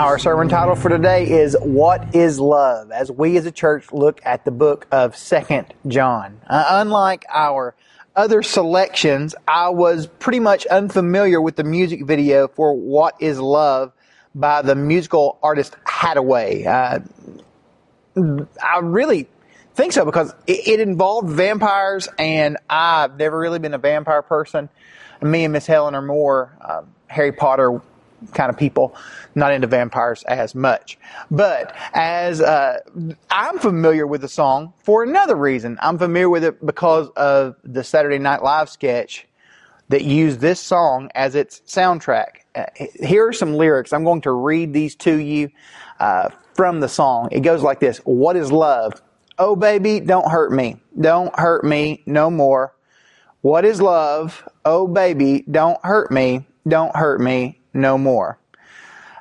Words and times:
Our 0.00 0.18
sermon 0.18 0.48
title 0.48 0.76
for 0.76 0.88
today 0.88 1.30
is 1.30 1.54
What 1.60 2.14
is 2.14 2.40
Love? 2.40 2.90
As 2.90 3.10
we 3.10 3.36
as 3.36 3.44
a 3.44 3.52
church 3.52 3.92
look 3.92 4.18
at 4.24 4.46
the 4.46 4.50
book 4.50 4.86
of 4.90 5.14
Second 5.14 5.74
John. 5.86 6.40
Uh, 6.48 6.64
unlike 6.80 7.26
our 7.30 7.74
other 8.16 8.42
selections, 8.42 9.34
I 9.46 9.68
was 9.68 10.06
pretty 10.06 10.40
much 10.40 10.64
unfamiliar 10.64 11.38
with 11.38 11.56
the 11.56 11.64
music 11.64 12.06
video 12.06 12.48
for 12.48 12.74
What 12.74 13.14
is 13.20 13.38
Love 13.38 13.92
by 14.34 14.62
the 14.62 14.74
musical 14.74 15.38
artist 15.42 15.76
Haddaway. 15.84 16.64
Uh, 18.16 18.44
I 18.64 18.78
really 18.78 19.28
think 19.74 19.92
so 19.92 20.06
because 20.06 20.32
it, 20.46 20.66
it, 20.66 20.80
involved 20.80 21.28
vampires, 21.28 22.08
and 22.18 22.56
I've 22.70 23.18
never 23.18 23.38
really 23.38 23.58
been 23.58 23.74
a 23.74 23.78
vampire 23.78 24.22
person. 24.22 24.70
Me 25.20 25.44
and 25.44 25.52
Miss 25.52 25.66
Helen 25.66 25.94
are 25.94 26.00
more 26.00 26.56
uh, 26.58 26.84
Harry 27.08 27.32
Potter 27.32 27.82
kind 28.34 28.50
of 28.50 28.56
people, 28.56 28.94
not 29.34 29.52
into 29.52 29.66
vampires 29.66 30.22
as 30.24 30.54
much. 30.54 30.98
But 31.30 31.74
as 31.94 32.40
uh, 32.40 32.78
I'm 33.30 33.58
familiar 33.58 34.06
with 34.06 34.20
the 34.20 34.28
song 34.28 34.72
for 34.82 35.02
another 35.02 35.36
reason, 35.36 35.78
I'm 35.80 35.98
familiar 35.98 36.30
with 36.30 36.44
it 36.44 36.64
because 36.64 37.08
of 37.16 37.56
the 37.64 37.84
Saturday 37.84 38.18
Night 38.18 38.42
Live 38.42 38.68
sketch 38.68 39.26
that 39.88 40.04
used 40.04 40.40
this 40.40 40.60
song 40.60 41.10
as 41.14 41.34
its 41.34 41.60
soundtrack. 41.66 42.42
Uh, 42.54 42.64
here 42.76 43.26
are 43.28 43.32
some 43.32 43.54
lyrics. 43.54 43.92
I'm 43.92 44.04
going 44.04 44.20
to 44.22 44.32
read 44.32 44.72
these 44.72 44.94
to 44.96 45.16
you 45.16 45.50
uh, 45.98 46.30
from 46.54 46.80
the 46.80 46.88
song. 46.88 47.28
It 47.32 47.40
goes 47.40 47.62
like 47.62 47.80
this 47.80 47.98
What 47.98 48.36
is 48.36 48.52
love? 48.52 49.00
Oh, 49.38 49.56
baby, 49.56 50.00
don't 50.00 50.30
hurt 50.30 50.52
me. 50.52 50.76
Don't 51.00 51.36
hurt 51.38 51.64
me 51.64 52.02
no 52.06 52.30
more. 52.30 52.74
What 53.40 53.64
is 53.64 53.80
love? 53.80 54.46
Oh, 54.64 54.86
baby, 54.86 55.44
don't 55.50 55.82
hurt 55.82 56.10
me. 56.10 56.46
Don't 56.68 56.94
hurt 56.94 57.20
me 57.20 57.59
no 57.74 57.98
more. 57.98 58.38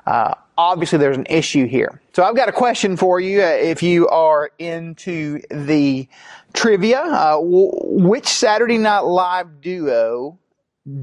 Uh, 0.05 0.33
obviously, 0.57 0.97
there's 0.97 1.17
an 1.17 1.27
issue 1.29 1.67
here. 1.67 2.01
So 2.13 2.23
I've 2.23 2.35
got 2.35 2.49
a 2.49 2.53
question 2.53 2.97
for 2.97 3.19
you. 3.19 3.41
Uh, 3.41 3.45
if 3.47 3.83
you 3.83 4.07
are 4.09 4.51
into 4.59 5.41
the 5.49 6.07
trivia, 6.53 6.99
uh, 7.01 7.35
w- 7.35 7.71
which 7.83 8.27
Saturday 8.27 8.77
Night 8.77 9.01
Live 9.01 9.61
duo 9.61 10.37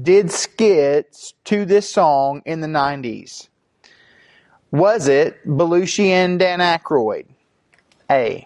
did 0.01 0.31
skits 0.31 1.33
to 1.45 1.65
this 1.65 1.89
song 1.89 2.41
in 2.45 2.61
the 2.61 2.67
90s? 2.67 3.47
Was 4.71 5.07
it 5.07 5.45
Belushi 5.47 6.07
and 6.07 6.39
Dan 6.39 6.59
Aykroyd? 6.59 7.25
A. 8.11 8.45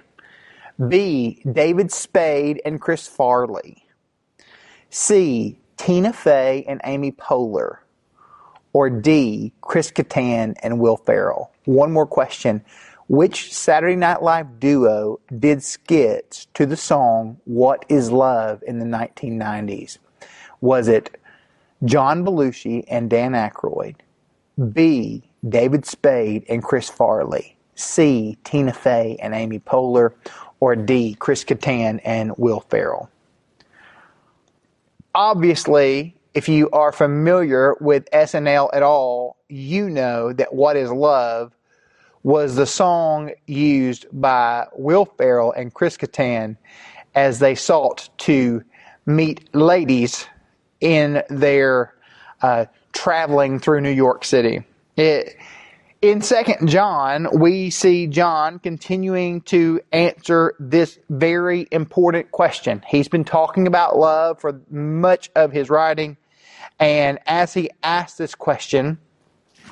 B. 0.88 1.42
David 1.52 1.92
Spade 1.92 2.62
and 2.66 2.80
Chris 2.80 3.08
Farley. 3.08 3.84
C. 4.90 5.60
Tina 5.78 6.14
Fey 6.14 6.64
and 6.68 6.82
Amy 6.84 7.12
Poehler. 7.12 7.78
Or 8.74 8.90
D, 8.90 9.54
Chris 9.62 9.92
Kattan 9.92 10.56
and 10.64 10.80
Will 10.80 10.98
Ferrell? 10.98 11.52
One 11.66 11.92
more 11.92 12.08
question. 12.08 12.64
Which 13.08 13.54
Saturday 13.54 13.98
Night 13.98 14.24
Live 14.24 14.60
duo 14.60 15.20
did 15.38 15.62
skits 15.62 16.48
to 16.54 16.66
the 16.66 16.78
song 16.78 17.38
What 17.44 17.84
is 17.90 18.10
Love 18.10 18.64
in 18.66 18.80
the 18.80 18.86
1990s? 18.86 19.98
Was 20.62 20.88
it 20.88 21.20
John 21.84 22.24
Belushi 22.24 22.86
and 22.88 23.10
Dan 23.10 23.34
Aykroyd? 23.34 23.96
B, 24.72 25.30
David 25.48 25.86
Spade 25.86 26.46
and 26.48 26.64
Chris 26.64 26.90
Farley? 26.90 27.58
C, 27.76 28.38
Tina 28.46 28.72
Fey 28.72 29.18
and 29.22 29.34
Amy 29.34 29.60
Poehler? 29.60 30.14
Or 30.62 30.76
D, 30.78 31.16
Chris 31.20 31.44
Kattan 31.44 32.00
and 32.06 32.32
Will 32.38 32.62
Ferrell? 32.62 33.10
Obviously, 35.14 36.16
if 36.34 36.48
you 36.48 36.70
are 36.72 36.92
familiar 36.92 37.76
with 37.82 38.10
SNL 38.12 38.70
at 38.74 38.84
all, 38.84 39.38
you 39.50 39.90
know 39.90 40.32
that 40.34 40.54
What 40.54 40.78
is 40.78 40.92
Love 40.92 41.54
was 42.24 42.56
the 42.56 42.66
song 42.66 43.32
used 43.48 44.06
by 44.14 44.68
Will 44.76 45.06
Ferrell 45.06 45.52
and 45.52 45.74
Chris 45.74 45.98
Kattan 45.98 46.56
as 47.16 47.40
they 47.40 47.56
sought 47.56 48.10
to 48.20 48.64
meet 49.06 49.54
ladies 49.54 50.28
in 50.80 51.24
their 51.30 51.94
uh, 52.42 52.66
traveling 52.94 53.60
through 53.60 53.82
New 53.82 53.90
York 53.92 54.24
City. 54.24 54.64
It, 54.96 55.36
in 56.02 56.22
Second 56.22 56.68
John, 56.68 57.28
we 57.38 57.70
see 57.70 58.08
John 58.08 58.58
continuing 58.58 59.42
to 59.42 59.82
answer 59.92 60.56
this 60.60 60.98
very 61.10 61.68
important 61.72 62.32
question. 62.32 62.84
He's 62.88 63.08
been 63.08 63.24
talking 63.24 63.68
about 63.68 63.98
love 63.98 64.42
for 64.42 64.62
much 64.72 65.30
of 65.36 65.52
his 65.52 65.70
writing. 65.70 66.18
And 66.82 67.20
as 67.28 67.54
he 67.54 67.70
asks 67.84 68.18
this 68.18 68.34
question, 68.34 68.98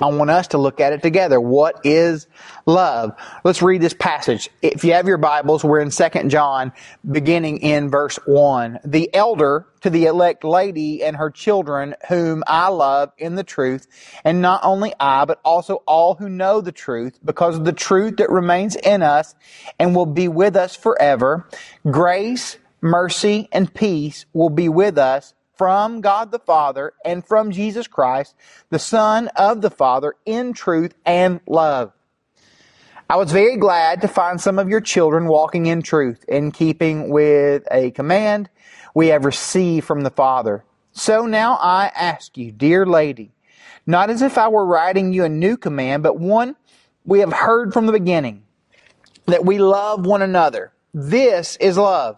I 0.00 0.06
want 0.06 0.30
us 0.30 0.46
to 0.48 0.58
look 0.58 0.80
at 0.80 0.92
it 0.92 1.02
together. 1.02 1.40
What 1.40 1.80
is 1.84 2.28
love? 2.64 3.12
Let's 3.44 3.60
read 3.60 3.82
this 3.82 3.92
passage. 3.92 4.48
If 4.62 4.84
you 4.84 4.94
have 4.94 5.08
your 5.08 5.18
Bibles, 5.18 5.62
we're 5.62 5.80
in 5.80 5.90
2 5.90 6.28
John, 6.28 6.72
beginning 7.10 7.58
in 7.58 7.90
verse 7.90 8.16
1. 8.24 8.78
The 8.84 9.12
elder 9.12 9.66
to 9.80 9.90
the 9.90 10.06
elect 10.06 10.44
lady 10.44 11.02
and 11.02 11.16
her 11.16 11.30
children, 11.30 11.96
whom 12.08 12.44
I 12.46 12.68
love 12.68 13.10
in 13.18 13.34
the 13.34 13.44
truth, 13.44 13.88
and 14.24 14.40
not 14.40 14.60
only 14.62 14.94
I, 14.98 15.26
but 15.26 15.40
also 15.44 15.82
all 15.86 16.14
who 16.14 16.30
know 16.30 16.60
the 16.60 16.72
truth, 16.72 17.18
because 17.22 17.56
of 17.56 17.64
the 17.64 17.72
truth 17.72 18.18
that 18.18 18.30
remains 18.30 18.76
in 18.76 19.02
us 19.02 19.34
and 19.78 19.94
will 19.96 20.06
be 20.06 20.28
with 20.28 20.56
us 20.56 20.76
forever. 20.76 21.46
Grace, 21.90 22.56
mercy, 22.80 23.48
and 23.52 23.74
peace 23.74 24.24
will 24.32 24.48
be 24.48 24.68
with 24.68 24.96
us 24.96 25.34
from 25.60 26.00
God 26.00 26.30
the 26.30 26.38
Father 26.38 26.94
and 27.04 27.22
from 27.22 27.50
Jesus 27.50 27.86
Christ, 27.86 28.34
the 28.70 28.78
Son 28.78 29.28
of 29.36 29.60
the 29.60 29.68
Father, 29.68 30.14
in 30.24 30.54
truth 30.54 30.94
and 31.04 31.38
love. 31.46 31.92
I 33.10 33.16
was 33.16 33.30
very 33.30 33.58
glad 33.58 34.00
to 34.00 34.08
find 34.08 34.40
some 34.40 34.58
of 34.58 34.70
your 34.70 34.80
children 34.80 35.26
walking 35.26 35.66
in 35.66 35.82
truth, 35.82 36.24
in 36.26 36.50
keeping 36.50 37.10
with 37.10 37.64
a 37.70 37.90
command 37.90 38.48
we 38.94 39.08
have 39.08 39.26
received 39.26 39.86
from 39.86 40.00
the 40.00 40.08
Father. 40.08 40.64
So 40.92 41.26
now 41.26 41.58
I 41.60 41.92
ask 41.94 42.38
you, 42.38 42.52
dear 42.52 42.86
lady, 42.86 43.32
not 43.86 44.08
as 44.08 44.22
if 44.22 44.38
I 44.38 44.48
were 44.48 44.64
writing 44.64 45.12
you 45.12 45.24
a 45.24 45.28
new 45.28 45.58
command, 45.58 46.02
but 46.02 46.18
one 46.18 46.56
we 47.04 47.18
have 47.18 47.34
heard 47.34 47.74
from 47.74 47.84
the 47.84 47.92
beginning, 47.92 48.44
that 49.26 49.44
we 49.44 49.58
love 49.58 50.06
one 50.06 50.22
another. 50.22 50.72
This 50.94 51.56
is 51.56 51.76
love 51.76 52.16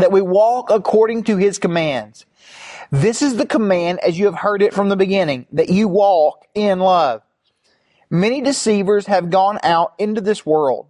that 0.00 0.12
we 0.12 0.20
walk 0.20 0.70
according 0.70 1.24
to 1.24 1.36
his 1.36 1.58
commands. 1.58 2.26
This 2.90 3.22
is 3.22 3.36
the 3.36 3.46
command 3.46 4.00
as 4.00 4.18
you 4.18 4.26
have 4.26 4.34
heard 4.34 4.62
it 4.62 4.74
from 4.74 4.88
the 4.88 4.96
beginning, 4.96 5.46
that 5.52 5.70
you 5.70 5.88
walk 5.88 6.46
in 6.54 6.80
love. 6.80 7.22
Many 8.10 8.40
deceivers 8.40 9.06
have 9.06 9.30
gone 9.30 9.58
out 9.62 9.94
into 9.98 10.20
this 10.20 10.44
world. 10.44 10.86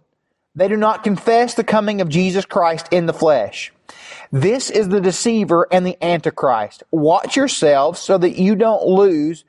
They 0.55 0.67
do 0.67 0.77
not 0.77 1.03
confess 1.03 1.53
the 1.53 1.63
coming 1.63 2.01
of 2.01 2.09
Jesus 2.09 2.45
Christ 2.45 2.87
in 2.91 3.05
the 3.05 3.13
flesh. 3.13 3.71
This 4.31 4.69
is 4.69 4.89
the 4.89 4.99
deceiver 4.99 5.67
and 5.71 5.85
the 5.85 6.03
antichrist. 6.03 6.83
Watch 6.91 7.35
yourselves 7.35 7.99
so 7.99 8.17
that 8.17 8.39
you 8.39 8.55
don't 8.55 8.85
lose 8.85 9.45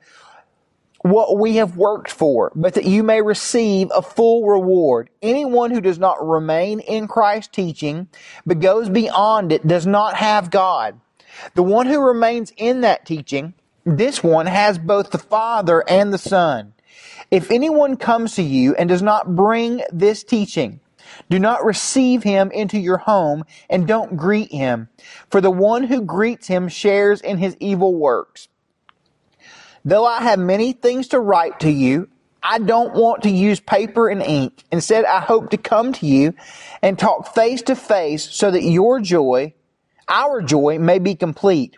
what 1.03 1.37
we 1.37 1.57
have 1.57 1.75
worked 1.75 2.09
for, 2.09 2.51
but 2.55 2.73
that 2.73 2.85
you 2.85 3.03
may 3.03 3.21
receive 3.21 3.89
a 3.93 4.01
full 4.01 4.47
reward. 4.47 5.09
Anyone 5.21 5.71
who 5.71 5.81
does 5.81 5.99
not 5.99 6.25
remain 6.25 6.79
in 6.79 7.07
Christ's 7.07 7.49
teaching, 7.53 8.07
but 8.45 8.61
goes 8.61 8.89
beyond 8.89 9.51
it, 9.51 9.67
does 9.67 9.85
not 9.85 10.15
have 10.15 10.49
God. 10.49 10.99
The 11.55 11.63
one 11.63 11.87
who 11.87 11.99
remains 11.99 12.53
in 12.55 12.81
that 12.81 13.05
teaching, 13.05 13.53
this 13.83 14.23
one 14.23 14.45
has 14.45 14.77
both 14.77 15.11
the 15.11 15.17
Father 15.17 15.83
and 15.89 16.13
the 16.13 16.17
Son. 16.17 16.73
If 17.29 17.51
anyone 17.51 17.97
comes 17.97 18.35
to 18.35 18.43
you 18.43 18.73
and 18.75 18.87
does 18.87 19.01
not 19.01 19.35
bring 19.35 19.81
this 19.91 20.23
teaching, 20.23 20.79
do 21.29 21.37
not 21.37 21.65
receive 21.65 22.23
him 22.23 22.49
into 22.51 22.79
your 22.79 22.99
home 22.99 23.43
and 23.69 23.85
don't 23.85 24.15
greet 24.15 24.53
him, 24.53 24.87
for 25.29 25.41
the 25.41 25.51
one 25.51 25.83
who 25.83 26.01
greets 26.01 26.47
him 26.47 26.69
shares 26.69 27.19
in 27.19 27.39
his 27.39 27.57
evil 27.59 27.93
works. 27.93 28.47
Though 29.85 30.05
I 30.05 30.21
have 30.21 30.39
many 30.39 30.73
things 30.73 31.09
to 31.09 31.19
write 31.19 31.59
to 31.61 31.69
you, 31.69 32.07
I 32.41 32.59
don't 32.59 32.93
want 32.93 33.23
to 33.23 33.29
use 33.29 33.59
paper 33.59 34.09
and 34.09 34.21
ink. 34.21 34.63
Instead, 34.71 35.05
I 35.05 35.19
hope 35.19 35.49
to 35.51 35.57
come 35.57 35.93
to 35.93 36.05
you 36.05 36.33
and 36.81 36.97
talk 36.97 37.33
face 37.33 37.61
to 37.63 37.75
face 37.75 38.29
so 38.29 38.51
that 38.51 38.63
your 38.63 38.99
joy, 38.99 39.53
our 40.07 40.41
joy, 40.41 40.77
may 40.79 40.99
be 40.99 41.15
complete. 41.15 41.77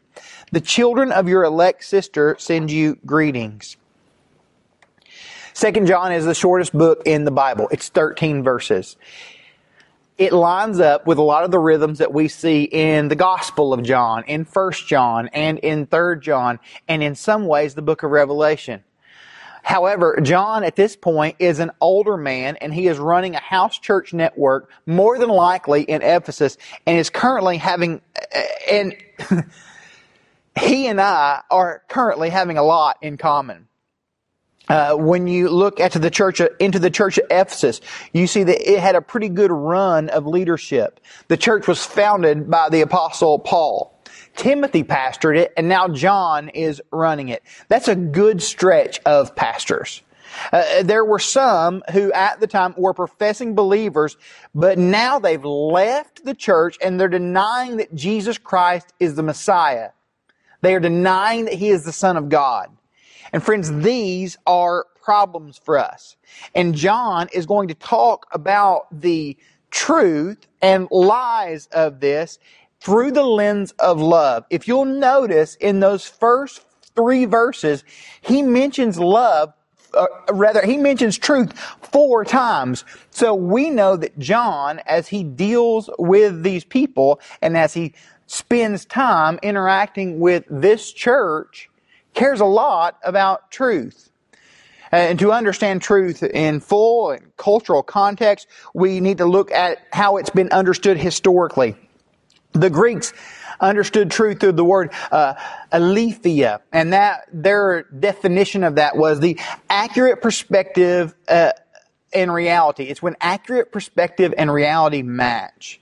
The 0.51 0.61
children 0.61 1.11
of 1.11 1.27
your 1.27 1.43
elect 1.43 1.83
sister 1.83 2.35
send 2.39 2.71
you 2.71 2.97
greetings. 3.05 3.77
Second 5.53 5.87
John 5.87 6.11
is 6.11 6.25
the 6.25 6.35
shortest 6.35 6.73
book 6.73 7.03
in 7.05 7.23
the 7.23 7.31
Bible. 7.31 7.67
It's 7.71 7.89
13 7.89 8.43
verses 8.43 8.97
it 10.17 10.31
lines 10.31 10.79
up 10.79 11.05
with 11.05 11.17
a 11.17 11.21
lot 11.21 11.43
of 11.43 11.51
the 11.51 11.59
rhythms 11.59 11.99
that 11.99 12.13
we 12.13 12.27
see 12.27 12.63
in 12.63 13.09
the 13.09 13.15
Gospel 13.15 13.73
of 13.73 13.83
John, 13.83 14.23
in 14.25 14.45
First 14.45 14.87
John, 14.87 15.29
and 15.33 15.59
in 15.59 15.85
Third 15.85 16.21
John, 16.21 16.59
and 16.87 17.03
in 17.03 17.15
some 17.15 17.47
ways 17.47 17.75
the 17.75 17.81
book 17.81 18.03
of 18.03 18.11
Revelation. 18.11 18.83
However, 19.65 20.19
John 20.21 20.63
at 20.63 20.75
this 20.75 20.95
point 20.95 21.37
is 21.39 21.59
an 21.59 21.71
older 21.81 22.17
man 22.17 22.55
and 22.57 22.71
he 22.71 22.87
is 22.87 22.99
running 22.99 23.33
a 23.33 23.39
house 23.39 23.79
church 23.79 24.13
network 24.13 24.69
more 24.85 25.17
than 25.17 25.29
likely 25.29 25.81
in 25.81 26.03
Ephesus 26.03 26.55
and 26.85 26.99
is 26.99 27.09
currently 27.09 27.57
having, 27.57 27.99
and 28.69 28.95
he 30.59 30.85
and 30.85 31.01
I 31.01 31.41
are 31.49 31.81
currently 31.89 32.29
having 32.29 32.59
a 32.59 32.63
lot 32.63 32.97
in 33.01 33.17
common. 33.17 33.67
Uh, 34.67 34.95
when 34.95 35.27
you 35.27 35.49
look 35.49 35.79
at 35.79 35.91
the 35.91 36.09
church 36.09 36.41
into 36.59 36.79
the 36.79 36.89
church 36.89 37.17
of 37.17 37.25
Ephesus, 37.29 37.81
you 38.13 38.25
see 38.25 38.43
that 38.43 38.71
it 38.71 38.79
had 38.79 38.95
a 38.95 39.01
pretty 39.01 39.29
good 39.29 39.51
run 39.51 40.09
of 40.09 40.25
leadership. 40.25 40.99
The 41.27 41.37
church 41.37 41.67
was 41.67 41.85
founded 41.85 42.49
by 42.49 42.69
the 42.69 42.81
apostle 42.81 43.39
Paul. 43.39 43.91
Timothy 44.35 44.83
pastored 44.83 45.37
it, 45.37 45.53
and 45.55 45.69
now 45.69 45.87
John 45.87 46.49
is 46.49 46.81
running 46.91 47.29
it. 47.29 47.43
That's 47.69 47.87
a 47.87 47.95
good 47.95 48.41
stretch 48.41 48.99
of 49.05 49.35
pastors. 49.35 50.01
Uh, 50.51 50.83
there 50.83 51.05
were 51.05 51.19
some 51.19 51.83
who 51.93 52.11
at 52.11 52.39
the 52.39 52.47
time 52.47 52.73
were 52.77 52.93
professing 52.93 53.55
believers, 53.55 54.17
but 54.53 54.77
now 54.77 55.19
they've 55.19 55.45
left 55.45 56.25
the 56.25 56.33
church 56.33 56.77
and 56.83 56.99
they're 56.99 57.07
denying 57.07 57.77
that 57.77 57.93
Jesus 57.95 58.37
Christ 58.37 58.91
is 58.99 59.15
the 59.15 59.23
Messiah. 59.23 59.91
They 60.61 60.75
are 60.75 60.79
denying 60.79 61.45
that 61.45 61.53
He 61.53 61.69
is 61.69 61.83
the 61.83 61.93
Son 61.93 62.17
of 62.17 62.27
God. 62.27 62.75
And 63.35 63.43
friends, 63.43 63.69
these 63.69 64.37
are 64.47 64.85
problems 65.03 65.57
for 65.57 65.77
us. 65.77 66.15
And 66.55 66.73
John 66.73 67.27
is 67.33 67.45
going 67.45 67.67
to 67.67 67.73
talk 67.73 68.27
about 68.31 68.87
the 68.97 69.35
truth 69.71 70.47
and 70.61 70.87
lies 70.89 71.67
of 71.73 71.99
this 71.99 72.39
through 72.79 73.11
the 73.11 73.25
lens 73.25 73.73
of 73.73 73.99
love. 73.99 74.45
If 74.49 74.69
you'll 74.69 74.85
notice 74.85 75.55
in 75.55 75.81
those 75.81 76.05
first 76.07 76.65
three 76.95 77.25
verses, 77.25 77.83
he 78.21 78.41
mentions 78.41 78.97
love, 78.97 79.51
uh, 79.93 80.05
rather, 80.31 80.65
he 80.65 80.77
mentions 80.77 81.17
truth 81.17 81.59
four 81.91 82.23
times. 82.23 82.85
So 83.09 83.35
we 83.35 83.69
know 83.69 83.97
that 83.97 84.17
John, 84.17 84.79
as 84.85 85.09
he 85.09 85.25
deals 85.25 85.89
with 85.99 86.41
these 86.43 86.63
people 86.63 87.19
and 87.41 87.57
as 87.57 87.73
he 87.73 87.95
spends 88.27 88.85
time 88.85 89.39
interacting 89.43 90.21
with 90.21 90.45
this 90.49 90.93
church, 90.93 91.69
cares 92.15 92.39
a 92.39 92.45
lot 92.45 92.97
about 93.03 93.51
truth. 93.51 94.09
And 94.91 95.19
to 95.19 95.31
understand 95.31 95.81
truth 95.81 96.23
in 96.23 96.61
full 96.61 97.11
and 97.11 97.35
cultural 97.37 97.83
context, 97.83 98.47
we 98.73 98.99
need 99.01 99.17
to 99.17 99.25
look 99.25 99.51
at 99.51 99.79
how 99.91 100.17
it's 100.17 100.29
been 100.29 100.51
understood 100.51 100.97
historically. 100.97 101.75
The 102.53 102.69
Greeks 102.69 103.11
understood 103.59 104.11
truth 104.11 104.39
through 104.39 104.53
the 104.53 104.63
word 104.63 104.91
uh, 105.11 105.33
aletheia, 105.71 106.61
and 106.71 106.93
that 106.93 107.27
their 107.33 107.83
definition 107.83 108.63
of 108.63 108.75
that 108.75 108.95
was 108.95 109.19
the 109.19 109.37
accurate 109.69 110.21
perspective 110.21 111.13
uh, 111.27 111.51
in 112.13 112.31
reality. 112.31 112.83
It's 112.83 113.01
when 113.01 113.17
accurate 113.19 113.71
perspective 113.71 114.33
and 114.37 114.53
reality 114.53 115.01
match. 115.01 115.81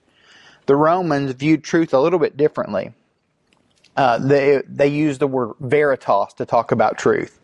The 0.65 0.75
Romans 0.75 1.31
viewed 1.33 1.63
truth 1.63 1.93
a 1.93 1.99
little 1.99 2.19
bit 2.19 2.37
differently. 2.37 2.93
Uh, 3.95 4.17
they 4.17 4.61
they 4.67 4.87
used 4.87 5.19
the 5.19 5.27
word 5.27 5.53
veritas 5.59 6.33
to 6.35 6.45
talk 6.45 6.71
about 6.71 6.97
truth, 6.97 7.39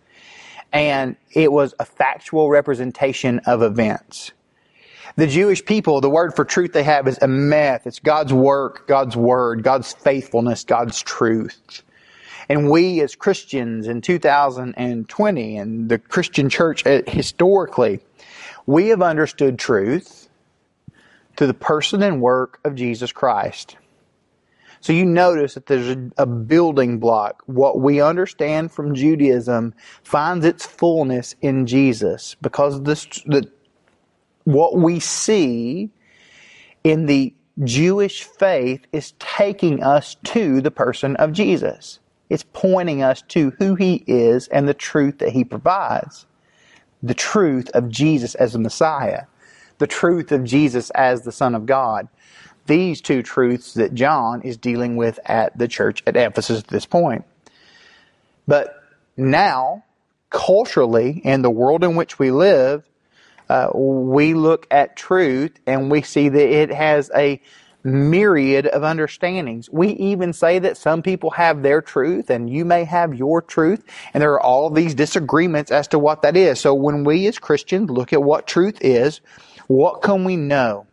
and 0.72 1.16
it 1.32 1.52
was 1.52 1.76
a 1.80 1.86
factual 1.86 2.50
representation 2.50 3.40
of 3.46 3.62
events. 3.62 4.32
The 5.16 5.28
Jewish 5.28 5.66
people, 5.66 6.02
the 6.02 6.10
word 6.10 6.36
for 6.36 6.46
truth 6.46 6.74
they 6.74 6.84
have 6.84 7.08
is 7.08 7.18
a 7.18 7.28
emeth. 7.28 7.86
It's 7.86 8.00
God's 8.00 8.34
work, 8.34 8.88
God's 8.88 9.16
word, 9.16 9.64
God's 9.64 9.92
faithfulness, 9.92 10.64
God's 10.64 11.02
truth. 11.02 11.84
And 12.48 12.70
we 12.70 13.02
as 13.02 13.16
Christians 13.16 13.88
in 13.88 14.02
2020 14.02 15.58
and 15.58 15.90
the 15.90 16.00
Christian 16.00 16.50
church 16.50 16.86
uh, 16.86 17.02
historically, 17.06 18.00
we 18.66 18.88
have 18.88 19.02
understood 19.02 19.60
truth 19.60 20.30
through 21.38 21.48
the 21.48 21.54
person 21.54 22.02
and 22.02 22.22
work 22.22 22.60
of 22.64 22.76
Jesus 22.76 23.12
Christ. 23.12 23.78
So 24.82 24.94
you 24.94 25.06
notice 25.06 25.56
that 25.56 25.66
there's 25.66 25.90
a, 25.90 26.10
a, 26.18 26.26
building 26.26 27.00
block. 27.00 27.44
What 27.46 27.80
we 27.80 28.02
understand 28.02 28.72
from 28.72 28.96
Judaism 28.96 29.74
finds 30.04 30.46
its 30.46 30.66
fullness 30.66 31.36
in 31.42 31.66
Jesus 31.66 32.36
because 32.42 32.82
this, 32.84 33.06
the, 33.26 33.52
what 34.46 34.78
we 34.78 35.00
see 35.00 35.90
in 36.84 37.08
the 37.08 37.34
Jewish 37.64 38.24
faith 38.24 38.86
is 38.94 39.14
taking 39.20 39.84
us 39.84 40.16
to 40.26 40.62
the 40.62 40.72
person 40.72 41.16
of 41.18 41.34
Jesus. 41.34 42.00
It's 42.30 42.46
pointing 42.54 43.02
us 43.04 43.22
to 43.30 43.52
who 43.60 43.76
he 43.76 44.04
is 44.08 44.48
and 44.48 44.68
the 44.68 44.74
truth 44.74 45.20
that 45.20 45.30
he 45.30 45.44
provides. 45.44 46.26
The 47.04 47.14
truth 47.14 47.70
of 47.74 47.90
Jesus 47.90 48.36
as 48.36 48.54
the 48.54 48.60
Messiah. 48.60 49.24
The 49.80 49.88
truth 49.88 50.32
of 50.32 50.44
Jesus 50.44 50.90
as 50.92 51.24
the 51.24 51.32
Son 51.32 51.56
of 51.56 51.66
God. 51.66 52.08
These 52.70 53.02
two 53.02 53.24
truths 53.24 53.74
that 53.74 53.96
John 53.96 54.44
is 54.44 54.56
dealing 54.56 54.96
with 54.96 55.20
at 55.26 55.58
the 55.58 55.68
church 55.68 56.04
at 56.06 56.16
Ephesus 56.16 56.60
at 56.60 56.68
this 56.68 56.86
point. 56.86 57.26
But 58.48 58.84
now, 59.18 59.86
culturally, 60.30 61.20
in 61.24 61.42
the 61.42 61.50
world 61.50 61.84
in 61.84 61.96
which 61.96 62.20
we 62.20 62.30
live, 62.30 62.84
uh, 63.50 63.70
we 63.74 64.36
look 64.36 64.68
at 64.70 64.96
truth 64.96 65.60
and 65.66 65.90
we 65.90 66.04
see 66.04 66.30
that 66.30 66.48
it 66.48 66.70
has 66.70 67.10
a 67.16 67.42
myriad 67.84 68.68
of 68.68 68.84
understandings. 68.84 69.68
We 69.72 69.90
even 69.94 70.32
say 70.32 70.60
that 70.60 70.78
some 70.78 71.02
people 71.02 71.32
have 71.32 71.64
their 71.64 71.82
truth 71.82 72.30
and 72.30 72.48
you 72.48 72.66
may 72.66 72.84
have 72.84 73.16
your 73.16 73.42
truth, 73.42 73.84
and 74.14 74.22
there 74.22 74.34
are 74.34 74.44
all 74.44 74.68
of 74.68 74.76
these 74.76 74.94
disagreements 74.94 75.72
as 75.72 75.88
to 75.88 75.98
what 75.98 76.22
that 76.22 76.38
is. 76.38 76.60
So 76.60 76.76
when 76.76 77.04
we 77.04 77.26
as 77.26 77.40
Christians 77.40 77.90
look 77.90 78.14
at 78.14 78.22
what 78.22 78.46
truth 78.46 78.78
is, 78.82 79.22
what 79.66 80.04
can 80.04 80.24
we 80.24 80.36
know? 80.36 80.86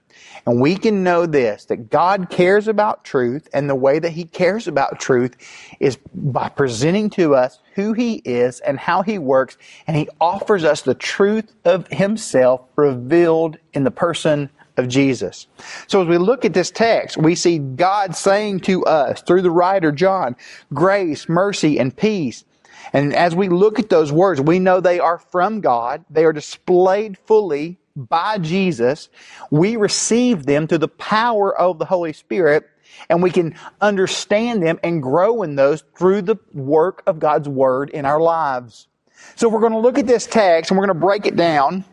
And 0.47 0.61
we 0.61 0.77
can 0.77 1.03
know 1.03 1.27
this, 1.27 1.65
that 1.67 1.91
God 1.91 2.31
cares 2.31 2.69
about 2.69 3.05
truth, 3.05 3.49
and 3.53 3.69
the 3.69 3.75
way 3.75 3.99
that 3.99 4.13
He 4.13 4.25
cares 4.25 4.69
about 4.69 5.01
truth 5.01 5.35
is 5.81 5.99
by 6.15 6.49
presenting 6.49 7.11
to 7.11 7.35
us 7.35 7.59
who 7.75 7.93
He 7.93 8.23
is 8.25 8.61
and 8.61 8.79
how 8.79 9.03
He 9.03 9.19
works, 9.19 9.59
and 9.89 9.97
He 9.97 10.09
offers 10.21 10.63
us 10.63 10.83
the 10.83 10.95
truth 10.95 11.53
of 11.65 11.89
Himself 11.89 12.61
revealed 12.77 13.59
in 13.75 13.83
the 13.83 13.91
person 13.91 14.49
of 14.77 14.87
Jesus. 14.87 15.49
So 15.89 16.03
as 16.03 16.09
we 16.09 16.19
look 16.19 16.45
at 16.45 16.55
this 16.55 16.71
text, 16.71 17.17
we 17.17 17.35
see 17.35 17.59
God 17.59 18.15
saying 18.15 18.61
to 18.61 18.85
us 18.85 19.23
through 19.23 19.43
the 19.43 19.51
writer 19.51 19.91
John, 19.91 20.37
grace, 20.73 21.29
mercy, 21.29 21.79
and 21.79 21.97
peace. 21.97 22.45
And 22.93 23.15
as 23.15 23.35
we 23.35 23.49
look 23.49 23.81
at 23.81 23.89
those 23.89 24.13
words, 24.13 24.41
we 24.41 24.61
know 24.61 24.81
they 24.81 25.01
are 25.01 25.19
from 25.19 25.61
God. 25.61 26.05
They 26.09 26.25
are 26.25 26.33
displayed 26.33 27.19
fully 27.19 27.79
by 27.97 28.39
Jesus. 28.39 29.09
We 29.51 29.77
receive 29.77 30.47
them 30.47 30.67
through 30.67 30.79
the 30.79 30.89
power 30.89 31.57
of 31.57 31.79
the 31.79 31.87
Holy 31.87 32.13
Spirit, 32.13 32.69
and 33.09 33.23
we 33.23 33.31
can 33.31 33.57
understand 33.81 34.63
them 34.63 34.79
and 34.85 35.03
grow 35.03 35.43
in 35.43 35.57
those 35.57 35.83
through 35.97 36.23
the 36.23 36.37
work 36.53 37.03
of 37.07 37.19
God's 37.19 37.49
Word 37.49 37.91
in 37.91 38.05
our 38.05 38.21
lives. 38.21 38.87
So 39.35 39.49
we're 39.49 39.61
going 39.61 39.73
to 39.73 39.79
look 39.79 39.99
at 39.99 40.07
this 40.07 40.27
text 40.27 40.71
and 40.71 40.79
we're 40.79 40.87
going 40.87 40.99
to 40.99 41.07
break 41.07 41.27
it 41.27 41.37
down 41.37 41.85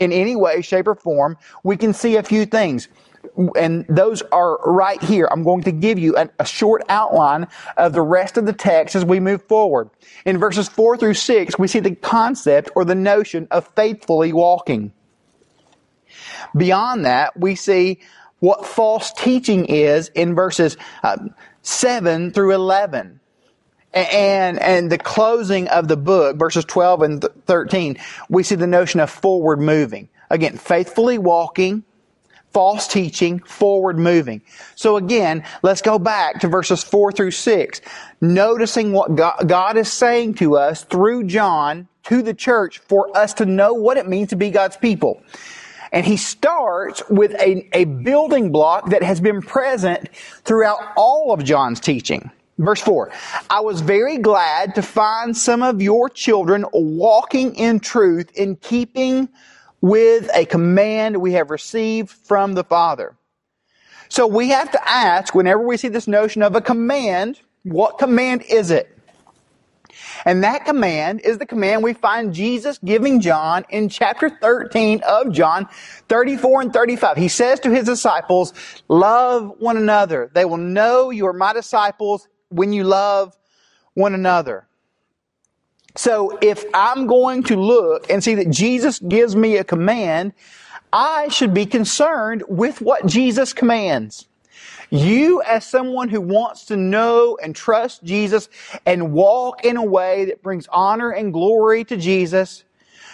in 0.00 0.12
any 0.12 0.34
way, 0.34 0.62
shape, 0.62 0.88
or 0.88 0.94
form. 0.94 1.36
We 1.62 1.76
can 1.76 1.92
see 1.92 2.16
a 2.16 2.22
few 2.22 2.46
things. 2.46 2.88
And 3.54 3.84
those 3.88 4.22
are 4.32 4.58
right 4.64 5.00
here. 5.02 5.28
I'm 5.30 5.42
going 5.42 5.62
to 5.64 5.72
give 5.72 5.98
you 5.98 6.16
a, 6.16 6.28
a 6.38 6.46
short 6.46 6.82
outline 6.88 7.48
of 7.76 7.92
the 7.92 8.00
rest 8.00 8.38
of 8.38 8.46
the 8.46 8.52
text 8.52 8.96
as 8.96 9.04
we 9.04 9.20
move 9.20 9.42
forward. 9.42 9.90
In 10.24 10.38
verses 10.38 10.68
4 10.68 10.96
through 10.96 11.14
6, 11.14 11.58
we 11.58 11.68
see 11.68 11.80
the 11.80 11.94
concept 11.94 12.70
or 12.74 12.84
the 12.84 12.94
notion 12.94 13.46
of 13.50 13.68
faithfully 13.76 14.32
walking. 14.32 14.92
Beyond 16.56 17.04
that, 17.04 17.38
we 17.38 17.54
see 17.54 18.00
what 18.40 18.66
false 18.66 19.12
teaching 19.12 19.66
is 19.66 20.08
in 20.08 20.34
verses 20.34 20.76
uh, 21.02 21.16
7 21.62 22.32
through 22.32 22.54
11. 22.54 23.20
And, 23.92 24.58
and 24.60 24.90
the 24.90 24.98
closing 24.98 25.68
of 25.68 25.88
the 25.88 25.96
book, 25.96 26.36
verses 26.36 26.64
12 26.64 27.02
and 27.02 27.24
13, 27.46 27.98
we 28.28 28.42
see 28.42 28.54
the 28.54 28.66
notion 28.66 29.00
of 29.00 29.10
forward 29.10 29.60
moving. 29.60 30.08
Again, 30.30 30.56
faithfully 30.56 31.18
walking, 31.18 31.82
false 32.52 32.86
teaching, 32.86 33.40
forward 33.40 33.98
moving. 33.98 34.42
So 34.76 34.96
again, 34.96 35.44
let's 35.62 35.82
go 35.82 35.98
back 35.98 36.40
to 36.40 36.48
verses 36.48 36.84
4 36.84 37.12
through 37.12 37.32
6. 37.32 37.80
Noticing 38.20 38.92
what 38.92 39.16
God 39.16 39.76
is 39.76 39.92
saying 39.92 40.34
to 40.34 40.56
us 40.56 40.84
through 40.84 41.24
John 41.24 41.88
to 42.04 42.22
the 42.22 42.34
church 42.34 42.78
for 42.78 43.16
us 43.16 43.34
to 43.34 43.46
know 43.46 43.74
what 43.74 43.96
it 43.96 44.08
means 44.08 44.30
to 44.30 44.36
be 44.36 44.50
God's 44.50 44.76
people. 44.76 45.22
And 45.92 46.06
he 46.06 46.16
starts 46.16 47.02
with 47.08 47.32
a, 47.34 47.68
a 47.76 47.84
building 47.84 48.52
block 48.52 48.90
that 48.90 49.02
has 49.02 49.20
been 49.20 49.42
present 49.42 50.08
throughout 50.44 50.78
all 50.96 51.32
of 51.32 51.42
John's 51.44 51.80
teaching. 51.80 52.30
Verse 52.58 52.80
4 52.80 53.10
I 53.48 53.60
was 53.60 53.80
very 53.80 54.18
glad 54.18 54.74
to 54.74 54.82
find 54.82 55.36
some 55.36 55.62
of 55.62 55.80
your 55.82 56.08
children 56.08 56.64
walking 56.72 57.54
in 57.56 57.80
truth 57.80 58.30
in 58.34 58.56
keeping 58.56 59.28
with 59.80 60.30
a 60.34 60.44
command 60.44 61.16
we 61.16 61.32
have 61.32 61.50
received 61.50 62.10
from 62.10 62.52
the 62.52 62.64
Father. 62.64 63.16
So 64.10 64.26
we 64.26 64.50
have 64.50 64.70
to 64.72 64.88
ask 64.88 65.34
whenever 65.34 65.62
we 65.62 65.76
see 65.76 65.88
this 65.88 66.06
notion 66.06 66.42
of 66.42 66.54
a 66.54 66.60
command, 66.60 67.40
what 67.62 67.98
command 67.98 68.42
is 68.42 68.70
it? 68.70 68.94
And 70.24 70.44
that 70.44 70.64
command 70.64 71.20
is 71.20 71.38
the 71.38 71.46
command 71.46 71.82
we 71.82 71.92
find 71.92 72.34
Jesus 72.34 72.78
giving 72.84 73.20
John 73.20 73.64
in 73.70 73.88
chapter 73.88 74.30
13 74.30 75.02
of 75.02 75.32
John 75.32 75.68
34 76.08 76.62
and 76.62 76.72
35. 76.72 77.16
He 77.16 77.28
says 77.28 77.60
to 77.60 77.70
his 77.70 77.84
disciples, 77.84 78.52
love 78.88 79.54
one 79.58 79.76
another. 79.76 80.30
They 80.32 80.44
will 80.44 80.56
know 80.56 81.10
you 81.10 81.26
are 81.26 81.32
my 81.32 81.52
disciples 81.52 82.28
when 82.48 82.72
you 82.72 82.84
love 82.84 83.36
one 83.94 84.14
another. 84.14 84.66
So 85.96 86.38
if 86.40 86.64
I'm 86.72 87.06
going 87.06 87.42
to 87.44 87.56
look 87.56 88.08
and 88.08 88.22
see 88.22 88.36
that 88.36 88.50
Jesus 88.50 88.98
gives 89.00 89.34
me 89.34 89.56
a 89.56 89.64
command, 89.64 90.32
I 90.92 91.28
should 91.28 91.52
be 91.52 91.66
concerned 91.66 92.44
with 92.48 92.80
what 92.80 93.06
Jesus 93.06 93.52
commands. 93.52 94.26
You, 94.90 95.40
as 95.42 95.64
someone 95.64 96.08
who 96.08 96.20
wants 96.20 96.64
to 96.66 96.76
know 96.76 97.38
and 97.42 97.54
trust 97.54 98.02
Jesus 98.02 98.48
and 98.84 99.12
walk 99.12 99.64
in 99.64 99.76
a 99.76 99.84
way 99.84 100.26
that 100.26 100.42
brings 100.42 100.66
honor 100.72 101.10
and 101.10 101.32
glory 101.32 101.84
to 101.84 101.96
Jesus, 101.96 102.64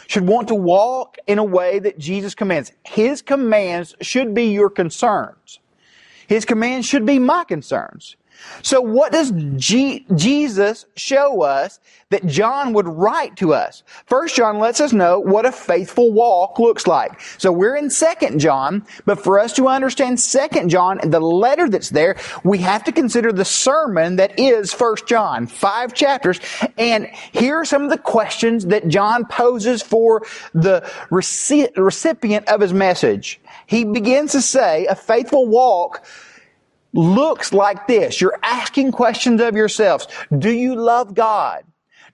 should 0.06 0.26
want 0.26 0.48
to 0.48 0.54
walk 0.54 1.18
in 1.26 1.38
a 1.38 1.44
way 1.44 1.78
that 1.78 1.98
Jesus 1.98 2.34
commands. 2.34 2.72
His 2.84 3.22
commands 3.22 3.94
should 4.00 4.34
be 4.34 4.44
your 4.44 4.70
concerns. 4.70 5.58
His 6.26 6.44
commands 6.44 6.86
should 6.86 7.04
be 7.04 7.18
my 7.18 7.44
concerns. 7.44 8.16
So 8.62 8.80
what 8.80 9.12
does 9.12 9.32
G- 9.56 10.06
Jesus 10.14 10.86
show 10.96 11.42
us 11.42 11.80
that 12.10 12.26
John 12.26 12.72
would 12.72 12.86
write 12.86 13.36
to 13.36 13.52
us? 13.52 13.82
First 14.06 14.36
John 14.36 14.58
lets 14.58 14.80
us 14.80 14.92
know 14.92 15.18
what 15.18 15.46
a 15.46 15.52
faithful 15.52 16.12
walk 16.12 16.58
looks 16.58 16.86
like. 16.86 17.20
So 17.38 17.52
we're 17.52 17.76
in 17.76 17.90
Second 17.90 18.38
John, 18.38 18.86
but 19.04 19.22
for 19.22 19.38
us 19.38 19.52
to 19.54 19.68
understand 19.68 20.20
Second 20.20 20.68
John 20.68 21.00
and 21.00 21.12
the 21.12 21.20
letter 21.20 21.68
that's 21.68 21.90
there, 21.90 22.16
we 22.44 22.58
have 22.58 22.84
to 22.84 22.92
consider 22.92 23.32
the 23.32 23.44
sermon 23.44 24.16
that 24.16 24.38
is 24.38 24.72
First 24.72 25.06
John, 25.06 25.46
five 25.46 25.94
chapters. 25.94 26.40
And 26.78 27.06
here 27.32 27.56
are 27.56 27.64
some 27.64 27.84
of 27.84 27.90
the 27.90 27.98
questions 27.98 28.66
that 28.66 28.88
John 28.88 29.24
poses 29.26 29.82
for 29.82 30.22
the 30.54 30.88
recipient 31.10 32.48
of 32.48 32.60
his 32.60 32.72
message. 32.72 33.40
He 33.66 33.84
begins 33.84 34.32
to 34.32 34.42
say, 34.42 34.86
a 34.86 34.94
faithful 34.94 35.46
walk 35.46 36.04
looks 36.96 37.52
like 37.52 37.86
this. 37.86 38.20
You're 38.20 38.38
asking 38.42 38.92
questions 38.92 39.40
of 39.40 39.54
yourselves. 39.54 40.08
Do 40.36 40.50
you 40.50 40.74
love 40.74 41.14
God? 41.14 41.64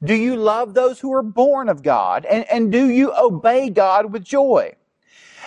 Do 0.03 0.15
you 0.15 0.37
love 0.37 0.75
those 0.75 0.99
who 0.99 1.13
are 1.15 1.23
born 1.23 1.69
of 1.69 1.83
God? 1.83 2.25
And, 2.25 2.45
and 2.51 2.73
do 2.73 2.89
you 2.89 3.13
obey 3.17 3.71
God 3.71 4.13
with 4.13 4.25
joy? 4.25 4.75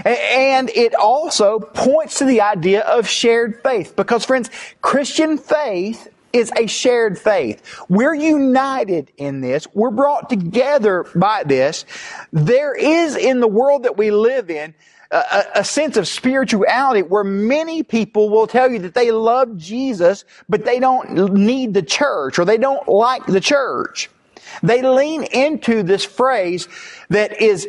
And 0.03 0.69
it 0.69 0.95
also 0.95 1.59
points 1.59 2.19
to 2.19 2.25
the 2.25 2.41
idea 2.41 2.81
of 2.81 3.07
shared 3.07 3.61
faith. 3.63 3.95
Because 3.95 4.25
friends, 4.25 4.49
Christian 4.81 5.37
faith 5.37 6.07
is 6.33 6.51
a 6.57 6.67
shared 6.67 7.17
faith. 7.17 7.63
We're 7.87 8.13
united 8.13 9.11
in 9.17 9.39
this. 9.39 9.67
We're 9.73 9.91
brought 9.91 10.29
together 10.29 11.05
by 11.15 11.43
this. 11.43 11.85
There 12.33 12.73
is 12.73 13.15
in 13.15 13.39
the 13.39 13.47
world 13.47 13.83
that 13.83 13.97
we 13.97 14.11
live 14.11 14.49
in 14.49 14.73
a, 15.15 15.59
a, 15.59 15.63
sense 15.63 15.97
of 15.97 16.07
spirituality 16.07 17.01
where 17.01 17.23
many 17.23 17.83
people 17.83 18.29
will 18.29 18.47
tell 18.47 18.69
you 18.69 18.79
that 18.79 18.93
they 18.93 19.11
love 19.11 19.57
Jesus, 19.57 20.25
but 20.49 20.65
they 20.65 20.79
don't 20.79 21.33
need 21.33 21.73
the 21.73 21.81
church 21.81 22.37
or 22.37 22.45
they 22.45 22.57
don't 22.57 22.87
like 22.87 23.25
the 23.25 23.39
church. 23.39 24.09
They 24.61 24.81
lean 24.81 25.23
into 25.23 25.83
this 25.83 26.03
phrase 26.03 26.67
that 27.09 27.41
is 27.41 27.67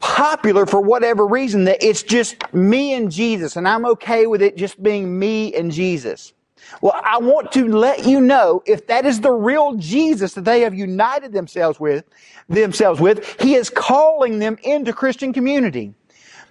popular 0.00 0.64
for 0.64 0.80
whatever 0.80 1.26
reason 1.26 1.64
that 1.64 1.82
it's 1.82 2.04
just 2.04 2.36
me 2.54 2.94
and 2.94 3.10
Jesus 3.10 3.56
and 3.56 3.66
I'm 3.66 3.84
okay 3.84 4.26
with 4.26 4.40
it 4.40 4.56
just 4.56 4.80
being 4.80 5.18
me 5.18 5.52
and 5.54 5.72
Jesus. 5.72 6.32
Well, 6.80 6.94
I 7.02 7.18
want 7.18 7.50
to 7.52 7.66
let 7.66 8.06
you 8.06 8.20
know 8.20 8.62
if 8.66 8.86
that 8.88 9.06
is 9.06 9.20
the 9.20 9.32
real 9.32 9.74
Jesus 9.74 10.34
that 10.34 10.44
they 10.44 10.60
have 10.60 10.74
united 10.74 11.32
themselves 11.32 11.80
with, 11.80 12.04
themselves 12.48 13.00
with, 13.00 13.40
He 13.40 13.54
is 13.54 13.70
calling 13.70 14.38
them 14.38 14.58
into 14.62 14.92
Christian 14.92 15.32
community. 15.32 15.94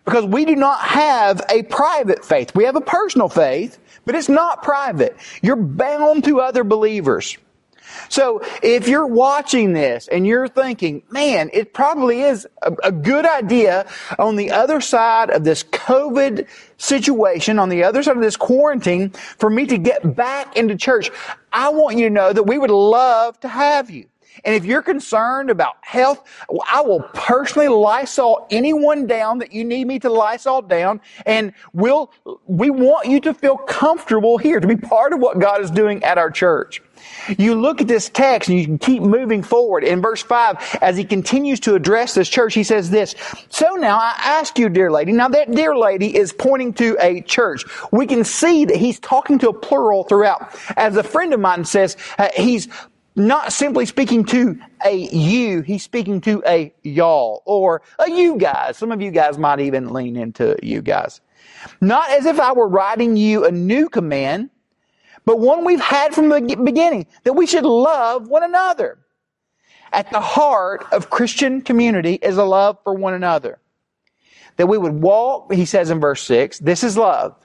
Because 0.07 0.23
we 0.23 0.45
do 0.45 0.55
not 0.55 0.79
have 0.79 1.41
a 1.49 1.63
private 1.63 2.23
faith. 2.23 2.55
We 2.55 2.63
have 2.63 2.77
a 2.77 2.81
personal 2.81 3.27
faith, 3.27 3.77
but 4.05 4.15
it's 4.15 4.29
not 4.29 4.63
private. 4.63 5.17
You're 5.41 5.57
bound 5.57 6.23
to 6.23 6.39
other 6.39 6.63
believers. 6.63 7.37
So 8.07 8.41
if 8.63 8.87
you're 8.87 9.05
watching 9.05 9.73
this 9.73 10.07
and 10.07 10.25
you're 10.25 10.47
thinking, 10.47 11.03
man, 11.11 11.49
it 11.51 11.73
probably 11.73 12.21
is 12.21 12.47
a, 12.61 12.71
a, 12.85 12.91
good 12.93 13.25
idea 13.25 13.85
on 14.17 14.37
the 14.37 14.51
other 14.51 14.79
side 14.79 15.29
of 15.29 15.43
this 15.43 15.63
COVID 15.63 16.47
situation, 16.77 17.59
on 17.59 17.67
the 17.67 17.83
other 17.83 18.01
side 18.01 18.15
of 18.15 18.23
this 18.23 18.37
quarantine, 18.37 19.09
for 19.09 19.49
me 19.49 19.65
to 19.65 19.77
get 19.77 20.15
back 20.15 20.55
into 20.55 20.77
church, 20.77 21.11
I 21.51 21.67
want 21.69 21.97
you 21.97 22.07
to 22.07 22.13
know 22.13 22.31
that 22.31 22.43
we 22.43 22.57
would 22.57 22.71
love 22.71 23.37
to 23.41 23.49
have 23.49 23.89
you. 23.89 24.07
And 24.44 24.56
if 24.56 24.65
you're 24.65 24.82
concerned 24.82 25.50
about 25.50 25.75
health, 25.82 26.24
I 26.67 26.82
will 26.82 27.01
personally 27.13 27.67
Lysol 27.67 28.48
anyone 28.51 29.08
down 29.08 29.39
that 29.39 29.51
you 29.51 29.63
need 29.63 29.88
me 29.88 30.00
to 30.00 30.10
Lysol 30.10 30.62
down. 30.62 31.01
And 31.25 31.53
we'll, 31.74 32.12
we 32.46 32.70
want 32.70 33.08
you 33.08 33.20
to 33.22 33.34
feel 33.34 33.58
comfortable 33.58 34.38
here 34.38 34.60
to 34.60 34.67
be 34.67 34.75
part 34.75 35.13
of 35.13 35.20
what 35.20 35.39
God 35.39 35.62
is 35.62 35.72
doing 35.72 36.03
at 36.03 36.17
our 36.17 36.32
church. 36.32 36.82
You 37.38 37.56
look 37.56 37.82
at 37.82 37.88
this 37.88 38.10
text 38.10 38.50
and 38.50 38.60
you 38.60 38.77
keep 38.77 39.01
moving 39.01 39.44
forward. 39.44 39.84
In 39.84 40.01
verse 40.01 40.22
5, 40.22 40.79
as 40.82 40.98
he 40.98 41.03
continues 41.03 41.60
to 41.62 41.75
address 41.75 42.13
this 42.13 42.29
church, 42.29 42.53
he 42.53 42.63
says 42.63 42.89
this, 42.89 43.15
So 43.50 43.75
now 43.75 43.98
I 43.98 44.15
ask 44.17 44.58
you, 44.58 44.70
dear 44.70 44.91
lady, 44.91 45.12
now 45.12 45.27
that 45.29 45.51
dear 45.51 45.75
lady 45.75 46.15
is 46.15 46.34
pointing 46.34 46.74
to 46.74 46.98
a 47.00 47.22
church. 47.22 47.65
We 47.91 48.08
can 48.08 48.24
see 48.24 48.65
that 48.65 48.77
he's 48.77 49.00
talking 49.00 49.39
to 49.39 49.50
a 49.50 49.53
plural 49.53 50.03
throughout. 50.03 50.56
As 50.75 50.96
a 50.98 51.03
friend 51.03 51.34
of 51.34 51.39
mine 51.39 51.65
says, 51.65 51.98
uh, 52.17 52.29
he's 52.36 52.67
not 53.17 53.51
simply 53.51 53.88
speaking 53.88 54.24
to 54.25 54.59
a 54.86 54.95
you, 54.95 55.62
he's 55.62 55.81
speaking 55.81 56.21
to 56.21 56.43
a 56.45 56.71
y'all 56.83 57.41
or 57.45 57.81
a 57.97 58.09
you 58.09 58.38
guys. 58.38 58.77
Some 58.77 58.91
of 58.91 59.01
you 59.01 59.09
guys 59.09 59.39
might 59.39 59.59
even 59.59 59.91
lean 59.91 60.15
into 60.15 60.55
you 60.62 60.83
guys. 60.83 61.19
Not 61.81 62.12
as 62.12 62.27
if 62.27 62.39
I 62.39 62.53
were 62.53 62.67
writing 62.67 63.17
you 63.17 63.45
a 63.45 63.51
new 63.51 63.89
command, 63.89 64.51
but 65.25 65.39
one 65.39 65.65
we've 65.65 65.81
had 65.81 66.13
from 66.13 66.29
the 66.29 66.62
beginning 66.63 67.07
that 67.24 67.33
we 67.33 67.47
should 67.47 67.65
love 67.65 68.27
one 68.27 68.43
another. 68.43 69.00
At 69.91 70.12
the 70.12 70.21
heart 70.21 70.86
of 70.91 71.09
Christian 71.09 71.62
community 71.62 72.19
is 72.21 72.38
a 72.38 72.43
love 72.43 72.77
for 72.83 72.93
one 72.93 73.15
another. 73.15 73.59
That 74.57 74.67
we 74.67 74.77
would 74.77 74.93
walk, 74.93 75.51
he 75.51 75.65
says 75.65 75.89
in 75.89 76.00
verse 76.00 76.21
6, 76.24 76.59
this 76.59 76.83
is 76.83 76.97
love. 76.97 77.36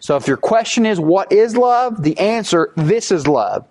So 0.00 0.16
if 0.16 0.26
your 0.26 0.36
question 0.36 0.84
is, 0.84 1.00
what 1.00 1.32
is 1.32 1.56
love? 1.56 2.02
The 2.02 2.18
answer, 2.18 2.72
this 2.76 3.10
is 3.10 3.26
love 3.26 3.66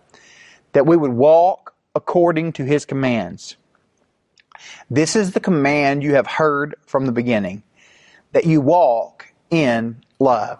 that 0.73 0.85
we 0.85 0.97
would 0.97 1.11
walk 1.11 1.73
according 1.95 2.53
to 2.53 2.63
his 2.63 2.85
commands. 2.85 3.57
This 4.89 5.15
is 5.15 5.31
the 5.31 5.39
command 5.39 6.03
you 6.03 6.15
have 6.15 6.27
heard 6.27 6.75
from 6.85 7.05
the 7.05 7.11
beginning, 7.11 7.63
that 8.31 8.45
you 8.45 8.61
walk 8.61 9.33
in 9.49 10.03
love. 10.19 10.59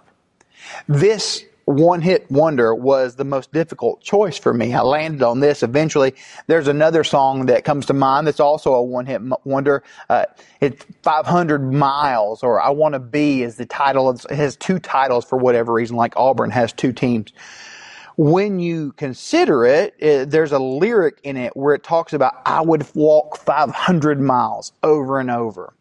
This 0.88 1.46
one 1.66 2.02
hit 2.02 2.30
wonder 2.30 2.74
was 2.74 3.16
the 3.16 3.24
most 3.24 3.54
difficult 3.54 4.02
choice 4.02 4.38
for 4.38 4.54
me. 4.54 4.74
I 4.74 4.82
landed 4.82 5.22
on 5.22 5.40
this 5.40 5.64
eventually. 5.64 6.16
There's 6.48 6.68
another 6.68 7.04
song 7.04 7.46
that 7.46 7.64
comes 7.64 7.86
to 7.88 7.94
mind 7.94 8.28
that's 8.28 8.40
also 8.40 8.74
a 8.74 8.84
one 8.84 9.06
hit 9.06 9.22
wonder. 9.46 9.84
Uh, 10.10 10.26
it's 10.60 10.86
500 11.04 11.72
miles 11.72 12.44
or 12.44 12.60
I 12.62 12.72
want 12.72 12.94
to 12.94 13.00
be 13.00 13.44
is 13.44 13.56
the 13.56 13.66
title. 13.66 14.10
It 14.10 14.32
has 14.32 14.56
two 14.56 14.80
titles 14.80 15.24
for 15.24 15.38
whatever 15.38 15.72
reason, 15.72 15.96
like 15.96 16.14
Auburn 16.18 16.52
has 16.52 16.74
two 16.74 16.92
teams 16.92 17.32
when 18.16 18.60
you 18.60 18.92
consider 18.94 19.66
it, 19.66 19.96
it, 20.00 20.30
there's 20.30 20.52
a 20.52 20.60
lyric 20.60 21.20
in 21.24 21.38
it 21.38 21.56
where 21.56 21.74
it 21.74 21.84
talks 21.84 22.14
about, 22.14 22.34
I 22.46 22.62
would 22.62 22.86
walk 22.96 23.38
500 23.38 24.20
miles 24.20 24.74
over 24.84 25.20
and 25.20 25.32
over. 25.32 25.74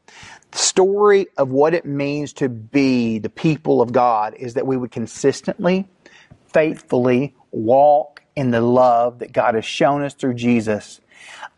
The 0.51 0.59
story 0.59 1.29
of 1.37 1.51
what 1.51 1.75
it 1.75 1.85
means 1.85 2.33
to 2.35 2.49
be 2.49 3.19
the 3.19 3.31
people 3.31 3.81
of 3.81 3.93
God 3.93 4.35
is 4.35 4.55
that 4.55 4.67
we 4.67 4.77
would 4.77 4.91
consistently, 4.91 5.89
faithfully 6.49 7.35
walk 7.53 8.23
in 8.35 8.51
the 8.51 8.61
love 8.61 9.21
that 9.21 9.33
God 9.33 9.55
has 9.55 9.65
shown 9.65 10.03
us 10.03 10.15
through 10.15 10.35
Jesus, 10.35 11.01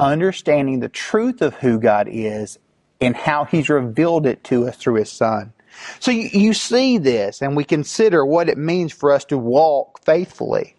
understanding 0.00 0.80
the 0.80 0.88
truth 0.88 1.40
of 1.42 1.54
who 1.54 1.78
God 1.78 2.08
is 2.10 2.58
and 3.00 3.16
how 3.16 3.44
He's 3.44 3.68
revealed 3.68 4.26
it 4.26 4.44
to 4.44 4.66
us 4.66 4.76
through 4.76 4.96
His 4.96 5.10
Son. 5.10 5.52
So 6.00 6.10
you, 6.10 6.28
you 6.32 6.54
see 6.54 6.98
this 6.98 7.42
and 7.42 7.56
we 7.56 7.64
consider 7.64 8.24
what 8.24 8.48
it 8.48 8.58
means 8.58 8.92
for 8.92 9.12
us 9.12 9.24
to 9.26 9.38
walk 9.38 10.04
faithfully. 10.04 10.76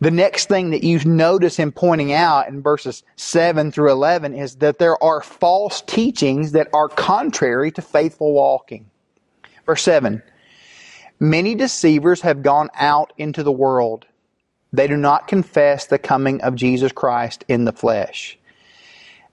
The 0.00 0.10
next 0.10 0.48
thing 0.48 0.70
that 0.70 0.84
you 0.84 1.02
notice 1.04 1.56
him 1.56 1.72
pointing 1.72 2.12
out 2.12 2.48
in 2.48 2.62
verses 2.62 3.02
7 3.16 3.72
through 3.72 3.90
11 3.90 4.34
is 4.34 4.56
that 4.56 4.78
there 4.78 5.02
are 5.02 5.22
false 5.22 5.80
teachings 5.80 6.52
that 6.52 6.68
are 6.74 6.88
contrary 6.88 7.70
to 7.72 7.82
faithful 7.82 8.32
walking. 8.32 8.90
Verse 9.64 9.82
7 9.82 10.22
Many 11.18 11.54
deceivers 11.54 12.20
have 12.20 12.42
gone 12.42 12.68
out 12.74 13.14
into 13.16 13.42
the 13.42 13.52
world. 13.52 14.04
They 14.70 14.86
do 14.86 14.98
not 14.98 15.28
confess 15.28 15.86
the 15.86 15.98
coming 15.98 16.42
of 16.42 16.56
Jesus 16.56 16.92
Christ 16.92 17.44
in 17.48 17.64
the 17.64 17.72
flesh. 17.72 18.38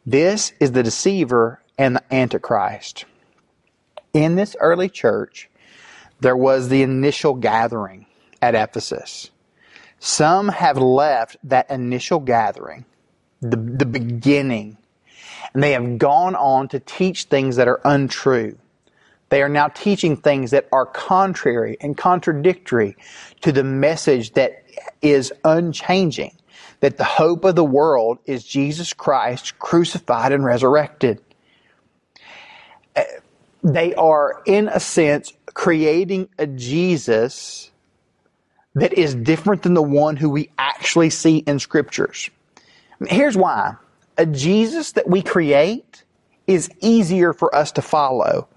This 0.05 0.53
is 0.61 0.71
the 0.71 0.83
deceiver 0.83 1.61
and 1.77 1.97
the 1.97 2.13
antichrist 2.13 3.03
in 4.13 4.35
this 4.35 4.55
early 4.59 4.89
church, 4.89 5.49
there 6.19 6.37
was 6.37 6.69
the 6.69 6.83
initial 6.83 7.33
gathering 7.33 8.05
at 8.41 8.55
Ephesus. 8.55 9.31
Some 9.99 10.49
have 10.49 10.77
left 10.77 11.37
that 11.43 11.69
initial 11.69 12.19
gathering, 12.19 12.85
the, 13.41 13.57
the 13.57 13.85
beginning, 13.85 14.77
and 15.53 15.63
they 15.63 15.71
have 15.71 15.97
gone 15.97 16.35
on 16.35 16.67
to 16.69 16.79
teach 16.79 17.25
things 17.25 17.55
that 17.57 17.67
are 17.67 17.81
untrue. 17.85 18.57
They 19.29 19.41
are 19.41 19.49
now 19.49 19.67
teaching 19.69 20.17
things 20.17 20.51
that 20.51 20.67
are 20.71 20.85
contrary 20.85 21.77
and 21.81 21.97
contradictory 21.97 22.95
to 23.41 23.51
the 23.51 23.63
message 23.63 24.33
that 24.33 24.63
is 25.01 25.33
unchanging 25.43 26.37
that 26.81 26.97
the 26.97 27.03
hope 27.03 27.45
of 27.45 27.55
the 27.55 27.63
world 27.63 28.19
is 28.25 28.43
Jesus 28.43 28.93
Christ 28.93 29.57
crucified 29.57 30.33
and 30.33 30.43
resurrected. 30.43 31.21
They 33.63 33.95
are, 33.95 34.41
in 34.45 34.67
a 34.67 34.79
sense, 34.79 35.33
creating 35.53 36.29
a 36.37 36.45
Jesus 36.47 37.71
that 38.75 38.93
is 38.93 39.15
different 39.15 39.63
than 39.63 39.73
the 39.73 39.83
one 39.83 40.17
who 40.17 40.29
we 40.29 40.49
actually 40.57 41.09
see 41.09 41.37
in 41.37 41.59
scriptures. 41.59 42.29
Here's 43.07 43.37
why. 43.37 43.75
A 44.17 44.25
Jesus 44.25 44.93
that 44.93 45.09
we 45.09 45.21
create 45.21 46.03
is 46.45 46.69
easier 46.81 47.33
for 47.33 47.55
us 47.55 47.71
to 47.73 47.81
follow. 47.81 48.47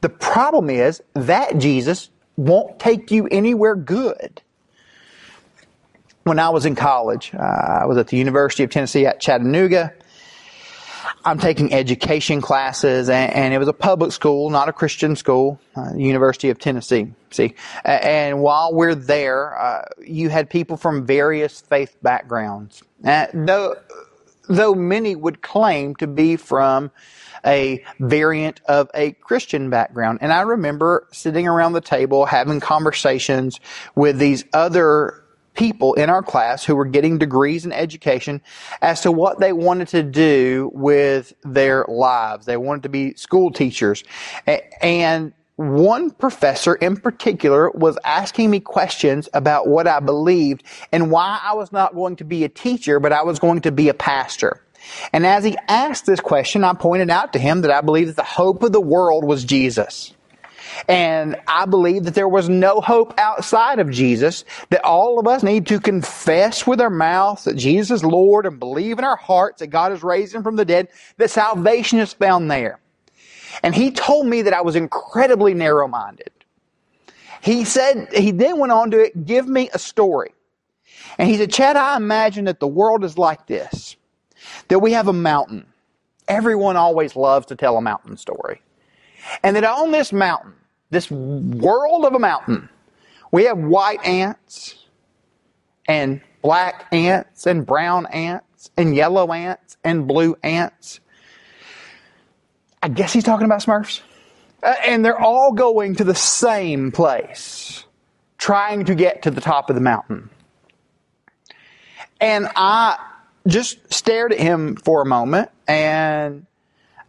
The 0.00 0.08
problem 0.08 0.70
is 0.70 1.02
that 1.14 1.58
Jesus 1.58 2.10
won't 2.36 2.78
take 2.78 3.10
you 3.10 3.26
anywhere 3.26 3.74
good. 3.74 4.42
When 6.24 6.38
I 6.38 6.50
was 6.50 6.66
in 6.66 6.74
college, 6.74 7.32
uh, 7.34 7.38
I 7.38 7.86
was 7.86 7.98
at 7.98 8.08
the 8.08 8.16
University 8.16 8.64
of 8.64 8.70
Tennessee 8.70 9.06
at 9.06 9.20
Chattanooga. 9.20 9.94
I'm 11.26 11.40
taking 11.40 11.74
education 11.74 12.40
classes, 12.40 13.10
and, 13.10 13.32
and, 13.32 13.52
it 13.52 13.58
was 13.58 13.66
a 13.66 13.72
public 13.72 14.12
school, 14.12 14.48
not 14.48 14.68
a 14.68 14.72
Christian 14.72 15.16
school, 15.16 15.60
uh, 15.76 15.92
University 15.96 16.50
of 16.50 16.60
Tennessee. 16.60 17.12
See, 17.32 17.56
and 17.84 18.40
while 18.40 18.72
we're 18.72 18.94
there, 18.94 19.58
uh, 19.58 19.82
you 20.06 20.28
had 20.28 20.48
people 20.48 20.76
from 20.76 21.04
various 21.04 21.60
faith 21.62 21.96
backgrounds. 22.00 22.80
Uh, 23.04 23.26
though, 23.34 23.74
though 24.48 24.76
many 24.76 25.16
would 25.16 25.42
claim 25.42 25.96
to 25.96 26.06
be 26.06 26.36
from 26.36 26.92
a 27.44 27.84
variant 27.98 28.60
of 28.66 28.88
a 28.94 29.10
Christian 29.12 29.68
background. 29.68 30.20
And 30.22 30.32
I 30.32 30.42
remember 30.42 31.08
sitting 31.10 31.48
around 31.48 31.72
the 31.72 31.80
table 31.80 32.24
having 32.24 32.60
conversations 32.60 33.58
with 33.96 34.18
these 34.18 34.44
other 34.52 35.24
people 35.56 35.94
in 35.94 36.10
our 36.10 36.22
class 36.22 36.64
who 36.64 36.76
were 36.76 36.84
getting 36.84 37.18
degrees 37.18 37.64
in 37.64 37.72
education 37.72 38.42
as 38.80 39.00
to 39.02 39.10
what 39.10 39.40
they 39.40 39.52
wanted 39.52 39.88
to 39.88 40.02
do 40.02 40.70
with 40.74 41.32
their 41.42 41.84
lives. 41.88 42.46
They 42.46 42.56
wanted 42.56 42.84
to 42.84 42.88
be 42.88 43.14
school 43.14 43.50
teachers. 43.50 44.04
And 44.80 45.32
one 45.56 46.10
professor 46.10 46.74
in 46.74 46.98
particular 46.98 47.70
was 47.70 47.98
asking 48.04 48.50
me 48.50 48.60
questions 48.60 49.28
about 49.32 49.66
what 49.66 49.86
I 49.86 50.00
believed 50.00 50.62
and 50.92 51.10
why 51.10 51.40
I 51.42 51.54
was 51.54 51.72
not 51.72 51.94
going 51.94 52.16
to 52.16 52.24
be 52.24 52.44
a 52.44 52.48
teacher, 52.48 53.00
but 53.00 53.12
I 53.12 53.22
was 53.22 53.38
going 53.38 53.62
to 53.62 53.72
be 53.72 53.88
a 53.88 53.94
pastor. 53.94 54.62
And 55.12 55.26
as 55.26 55.44
he 55.44 55.56
asked 55.66 56.06
this 56.06 56.20
question, 56.20 56.62
I 56.62 56.74
pointed 56.74 57.10
out 57.10 57.32
to 57.32 57.38
him 57.38 57.62
that 57.62 57.70
I 57.70 57.80
believed 57.80 58.10
that 58.10 58.16
the 58.16 58.22
hope 58.22 58.62
of 58.62 58.72
the 58.72 58.80
world 58.80 59.24
was 59.24 59.44
Jesus. 59.44 60.12
And 60.88 61.36
I 61.46 61.66
believe 61.66 62.04
that 62.04 62.14
there 62.14 62.28
was 62.28 62.48
no 62.48 62.80
hope 62.80 63.14
outside 63.18 63.78
of 63.78 63.90
Jesus, 63.90 64.44
that 64.70 64.84
all 64.84 65.18
of 65.18 65.26
us 65.26 65.42
need 65.42 65.66
to 65.68 65.80
confess 65.80 66.66
with 66.66 66.80
our 66.80 66.90
mouths 66.90 67.44
that 67.44 67.56
Jesus 67.56 68.00
is 68.00 68.04
Lord 68.04 68.46
and 68.46 68.58
believe 68.58 68.98
in 68.98 69.04
our 69.04 69.16
hearts 69.16 69.60
that 69.60 69.68
God 69.68 69.92
has 69.92 70.02
raised 70.02 70.34
him 70.34 70.42
from 70.42 70.56
the 70.56 70.64
dead, 70.64 70.88
that 71.18 71.30
salvation 71.30 71.98
is 71.98 72.12
found 72.12 72.50
there. 72.50 72.78
And 73.62 73.74
he 73.74 73.90
told 73.90 74.26
me 74.26 74.42
that 74.42 74.52
I 74.52 74.60
was 74.60 74.76
incredibly 74.76 75.54
narrow 75.54 75.88
minded. 75.88 76.30
He 77.40 77.64
said, 77.64 78.08
he 78.12 78.32
then 78.32 78.58
went 78.58 78.72
on 78.72 78.90
to 78.90 78.98
it, 78.98 79.24
give 79.24 79.46
me 79.46 79.70
a 79.72 79.78
story. 79.78 80.34
And 81.18 81.28
he 81.28 81.36
said, 81.36 81.52
Chad, 81.52 81.76
I 81.76 81.96
imagine 81.96 82.46
that 82.46 82.60
the 82.60 82.66
world 82.66 83.04
is 83.04 83.16
like 83.16 83.46
this 83.46 83.96
that 84.68 84.80
we 84.80 84.92
have 84.92 85.08
a 85.08 85.12
mountain. 85.12 85.66
Everyone 86.28 86.76
always 86.76 87.16
loves 87.16 87.46
to 87.46 87.56
tell 87.56 87.76
a 87.76 87.80
mountain 87.80 88.16
story. 88.16 88.60
And 89.42 89.56
that 89.56 89.64
on 89.64 89.92
this 89.92 90.12
mountain, 90.12 90.54
this 90.90 91.10
world 91.10 92.04
of 92.04 92.14
a 92.14 92.18
mountain, 92.18 92.68
we 93.32 93.44
have 93.44 93.58
white 93.58 94.04
ants 94.04 94.86
and 95.88 96.20
black 96.42 96.86
ants 96.92 97.46
and 97.46 97.66
brown 97.66 98.06
ants 98.06 98.70
and 98.76 98.94
yellow 98.94 99.32
ants 99.32 99.76
and 99.84 100.06
blue 100.06 100.36
ants. 100.42 101.00
I 102.82 102.88
guess 102.88 103.12
he's 103.12 103.24
talking 103.24 103.46
about 103.46 103.62
Smurfs. 103.62 104.00
Uh, 104.62 104.74
and 104.86 105.04
they're 105.04 105.20
all 105.20 105.52
going 105.52 105.96
to 105.96 106.04
the 106.04 106.14
same 106.14 106.92
place, 106.92 107.84
trying 108.38 108.84
to 108.86 108.94
get 108.94 109.22
to 109.22 109.30
the 109.30 109.40
top 109.40 109.70
of 109.70 109.76
the 109.76 109.82
mountain. 109.82 110.30
And 112.20 112.48
I 112.56 112.98
just 113.46 113.92
stared 113.92 114.32
at 114.32 114.38
him 114.38 114.76
for 114.76 115.02
a 115.02 115.06
moment 115.06 115.50
and 115.68 116.46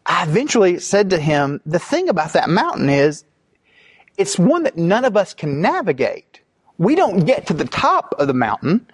I 0.06 0.24
eventually 0.24 0.80
said 0.80 1.10
to 1.12 1.20
him, 1.20 1.62
the 1.66 1.80
thing 1.80 2.10
about 2.10 2.34
that 2.34 2.50
mountain 2.50 2.90
is 2.90 3.24
it's 4.18 4.38
one 4.38 4.64
that 4.64 4.78
none 4.78 5.06
of 5.06 5.16
us 5.16 5.34
can 5.34 5.62
navigate. 5.62 6.42
We 6.78 6.96
don't 6.96 7.26
get 7.26 7.48
to 7.48 7.54
the 7.54 7.66
top 7.66 8.16
of 8.20 8.28
the 8.28 8.34
mountain. 8.34 8.88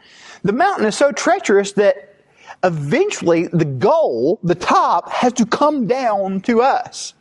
The 0.44 0.54
mountain 0.54 0.86
is 0.86 0.96
so 0.96 1.12
treacherous 1.12 1.74
that 1.74 2.16
eventually 2.64 3.48
the 3.48 3.66
goal, 3.66 4.40
the 4.44 4.56
top, 4.56 5.10
has 5.10 5.34
to 5.34 5.46
come 5.46 5.88
down 5.88 6.42
to 6.42 6.62
us. 6.62 7.14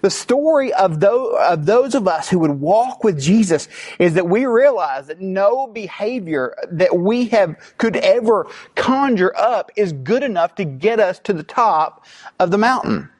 The 0.00 0.10
story 0.10 0.72
of 0.72 1.00
those, 1.00 1.36
of 1.40 1.66
those 1.66 1.94
of 1.94 2.08
us 2.08 2.28
who 2.28 2.38
would 2.40 2.60
walk 2.60 3.04
with 3.04 3.20
Jesus 3.20 3.68
is 3.98 4.14
that 4.14 4.26
we 4.26 4.46
realize 4.46 5.06
that 5.06 5.20
no 5.20 5.66
behavior 5.66 6.56
that 6.70 6.98
we 6.98 7.26
have, 7.26 7.56
could 7.78 7.96
ever 7.96 8.46
conjure 8.74 9.36
up 9.36 9.70
is 9.76 9.92
good 9.92 10.22
enough 10.22 10.54
to 10.56 10.64
get 10.64 10.98
us 10.98 11.18
to 11.20 11.32
the 11.32 11.42
top 11.42 12.04
of 12.40 12.50
the 12.50 12.58
mountain. 12.58 13.10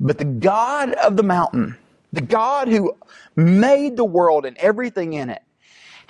But 0.00 0.18
the 0.18 0.24
God 0.24 0.94
of 0.94 1.16
the 1.16 1.22
mountain, 1.22 1.76
the 2.12 2.20
God 2.20 2.68
who 2.68 2.96
made 3.36 3.96
the 3.96 4.04
world 4.04 4.44
and 4.46 4.56
everything 4.58 5.12
in 5.12 5.30
it, 5.30 5.42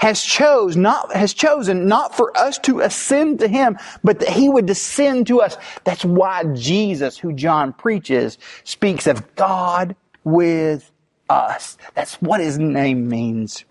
has 0.00 0.22
chose 0.22 0.76
not 0.76 1.14
has 1.14 1.34
chosen 1.34 1.86
not 1.86 2.16
for 2.16 2.34
us 2.34 2.58
to 2.58 2.80
ascend 2.80 3.38
to 3.38 3.46
him 3.46 3.76
but 4.02 4.18
that 4.20 4.30
he 4.30 4.48
would 4.48 4.64
descend 4.64 5.26
to 5.26 5.42
us. 5.42 5.58
That's 5.84 6.02
why 6.02 6.44
jesus 6.54 7.18
who 7.18 7.34
john 7.34 7.74
preaches 7.74 8.38
speaks 8.64 9.06
of 9.06 9.34
god 9.34 9.94
with 10.24 10.90
us. 11.28 11.76
That's 11.94 12.14
what 12.14 12.40
his 12.40 12.58
name 12.58 13.10
means. 13.10 13.66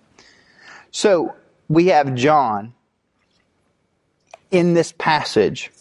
So 0.91 1.33
we 1.67 1.87
have 1.87 2.13
john 2.13 2.75
in 4.51 4.75
this 4.75 4.91
passage. 4.91 5.71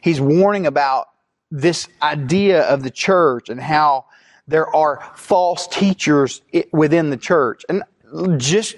He's 0.00 0.20
warning 0.20 0.66
about 0.66 1.10
this 1.52 1.86
idea 2.02 2.62
of 2.62 2.82
the 2.82 2.90
church 2.90 3.48
and 3.48 3.60
how 3.60 4.06
there 4.50 4.74
are 4.74 5.00
false 5.14 5.66
teachers 5.68 6.42
within 6.72 7.10
the 7.10 7.16
church 7.16 7.64
and 7.68 7.82
just 8.38 8.76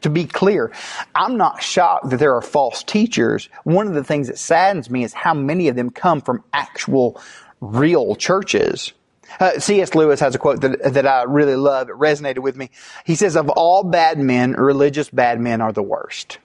to 0.00 0.08
be 0.08 0.24
clear, 0.24 0.72
I'm 1.14 1.36
not 1.36 1.62
shocked 1.62 2.10
that 2.10 2.16
there 2.16 2.34
are 2.34 2.40
false 2.40 2.82
teachers. 2.82 3.50
One 3.64 3.86
of 3.86 3.94
the 3.94 4.02
things 4.02 4.28
that 4.28 4.38
saddens 4.38 4.88
me 4.88 5.04
is 5.04 5.12
how 5.12 5.34
many 5.34 5.68
of 5.68 5.76
them 5.76 5.90
come 5.90 6.22
from 6.22 6.42
actual 6.54 7.20
real 7.60 8.16
churches. 8.16 8.92
Uh, 9.38 9.58
C.S. 9.58 9.94
Lewis 9.94 10.20
has 10.20 10.34
a 10.34 10.38
quote 10.38 10.62
that, 10.62 10.94
that 10.94 11.06
I 11.06 11.24
really 11.24 11.56
love. 11.56 11.90
It 11.90 11.96
resonated 11.96 12.40
with 12.40 12.56
me. 12.56 12.70
He 13.04 13.14
says, 13.14 13.36
of 13.36 13.50
all 13.50 13.84
bad 13.84 14.18
men, 14.18 14.52
religious 14.52 15.10
bad 15.10 15.40
men 15.40 15.60
are 15.60 15.72
the 15.72 15.82
worst. 15.82 16.38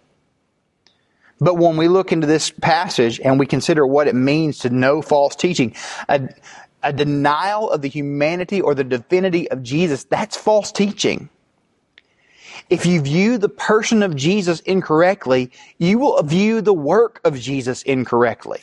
But 1.39 1.55
when 1.55 1.77
we 1.77 1.87
look 1.87 2.11
into 2.11 2.27
this 2.27 2.49
passage 2.49 3.19
and 3.19 3.39
we 3.39 3.45
consider 3.45 3.85
what 3.85 4.07
it 4.07 4.15
means 4.15 4.59
to 4.59 4.69
know 4.69 5.01
false 5.01 5.35
teaching, 5.35 5.75
a, 6.09 6.29
a 6.83 6.93
denial 6.93 7.69
of 7.69 7.81
the 7.81 7.89
humanity 7.89 8.61
or 8.61 8.75
the 8.75 8.83
divinity 8.83 9.49
of 9.49 9.63
Jesus, 9.63 10.03
that's 10.03 10.37
false 10.37 10.71
teaching. 10.71 11.29
If 12.69 12.85
you 12.85 13.01
view 13.01 13.37
the 13.37 13.49
person 13.49 14.03
of 14.03 14.15
Jesus 14.15 14.59
incorrectly, 14.61 15.51
you 15.77 15.99
will 15.99 16.21
view 16.23 16.61
the 16.61 16.73
work 16.73 17.21
of 17.23 17.39
Jesus 17.39 17.81
incorrectly. 17.83 18.61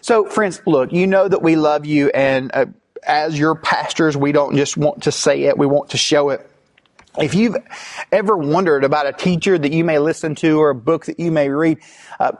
So, 0.00 0.26
friends, 0.26 0.60
look, 0.66 0.92
you 0.92 1.06
know 1.06 1.28
that 1.28 1.42
we 1.42 1.56
love 1.56 1.86
you, 1.86 2.10
and 2.10 2.50
uh, 2.54 2.66
as 3.06 3.38
your 3.38 3.54
pastors, 3.54 4.16
we 4.16 4.32
don't 4.32 4.56
just 4.56 4.76
want 4.76 5.04
to 5.04 5.12
say 5.12 5.44
it, 5.44 5.56
we 5.56 5.66
want 5.66 5.90
to 5.90 5.96
show 5.96 6.30
it. 6.30 6.48
If 7.18 7.34
you've 7.34 7.56
ever 8.12 8.36
wondered 8.36 8.84
about 8.84 9.06
a 9.06 9.12
teacher 9.12 9.56
that 9.56 9.72
you 9.72 9.84
may 9.84 9.98
listen 9.98 10.34
to 10.36 10.60
or 10.60 10.70
a 10.70 10.74
book 10.74 11.06
that 11.06 11.18
you 11.18 11.30
may 11.30 11.48
read, 11.48 11.78
uh, 12.20 12.32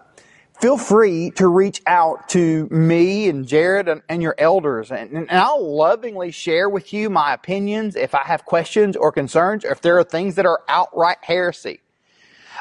feel 0.60 0.78
free 0.78 1.30
to 1.32 1.48
reach 1.48 1.82
out 1.86 2.28
to 2.30 2.66
me 2.70 3.28
and 3.28 3.46
Jared 3.46 3.88
and, 3.88 4.02
and 4.08 4.22
your 4.22 4.34
elders, 4.38 4.90
and, 4.90 5.12
and, 5.12 5.30
I'll 5.30 5.76
lovingly 5.76 6.30
share 6.30 6.68
with 6.68 6.92
you 6.92 7.10
my 7.10 7.34
opinions 7.34 7.96
if 7.96 8.14
I 8.14 8.22
have 8.24 8.44
questions 8.44 8.96
or 8.96 9.12
concerns, 9.12 9.64
or 9.64 9.72
if 9.72 9.80
there 9.80 9.98
are 9.98 10.04
things 10.04 10.36
that 10.36 10.46
are 10.46 10.62
outright 10.68 11.18
heresy. 11.22 11.80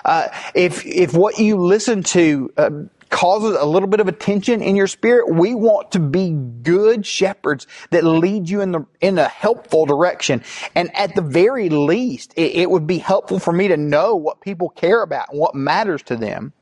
Uh, 0.04 0.28
if 0.54 0.86
if 0.86 1.14
what 1.14 1.40
you 1.40 1.58
listen 1.58 2.04
to 2.04 2.52
uh, 2.58 2.70
causes 3.10 3.56
a 3.58 3.66
little 3.66 3.88
bit 3.88 4.00
of 4.00 4.08
a 4.08 4.12
tension 4.12 4.62
in 4.62 4.76
your 4.76 4.88
spirit, 4.88 5.34
we 5.34 5.56
want 5.56 5.92
to 5.94 6.00
be 6.00 6.32
good 6.32 7.06
shepherds 7.06 7.66
that 7.92 8.04
lead 8.04 8.50
you 8.50 8.62
in 8.62 8.72
the 8.72 8.86
in 9.00 9.18
a 9.18 9.28
helpful 9.28 9.86
direction. 9.86 10.44
And 10.76 10.94
at 10.96 11.16
the 11.16 11.22
very 11.22 11.70
least, 11.70 12.34
it, 12.36 12.56
it 12.56 12.70
would 12.70 12.86
be 12.86 12.98
helpful 12.98 13.40
for 13.40 13.54
me 13.54 13.70
to 13.70 13.78
know 13.78 14.16
what 14.16 14.42
people 14.42 14.70
care 14.70 15.02
about 15.02 15.30
and 15.30 15.40
what 15.40 15.56
matters 15.56 16.04
to 16.04 16.16
them. 16.16 16.54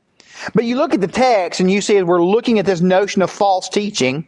But 0.54 0.64
you 0.64 0.76
look 0.76 0.94
at 0.94 1.00
the 1.00 1.08
text 1.08 1.60
and 1.60 1.70
you 1.70 1.80
see 1.80 2.02
we're 2.02 2.22
looking 2.22 2.58
at 2.58 2.66
this 2.66 2.80
notion 2.80 3.22
of 3.22 3.30
false 3.30 3.68
teaching. 3.68 4.26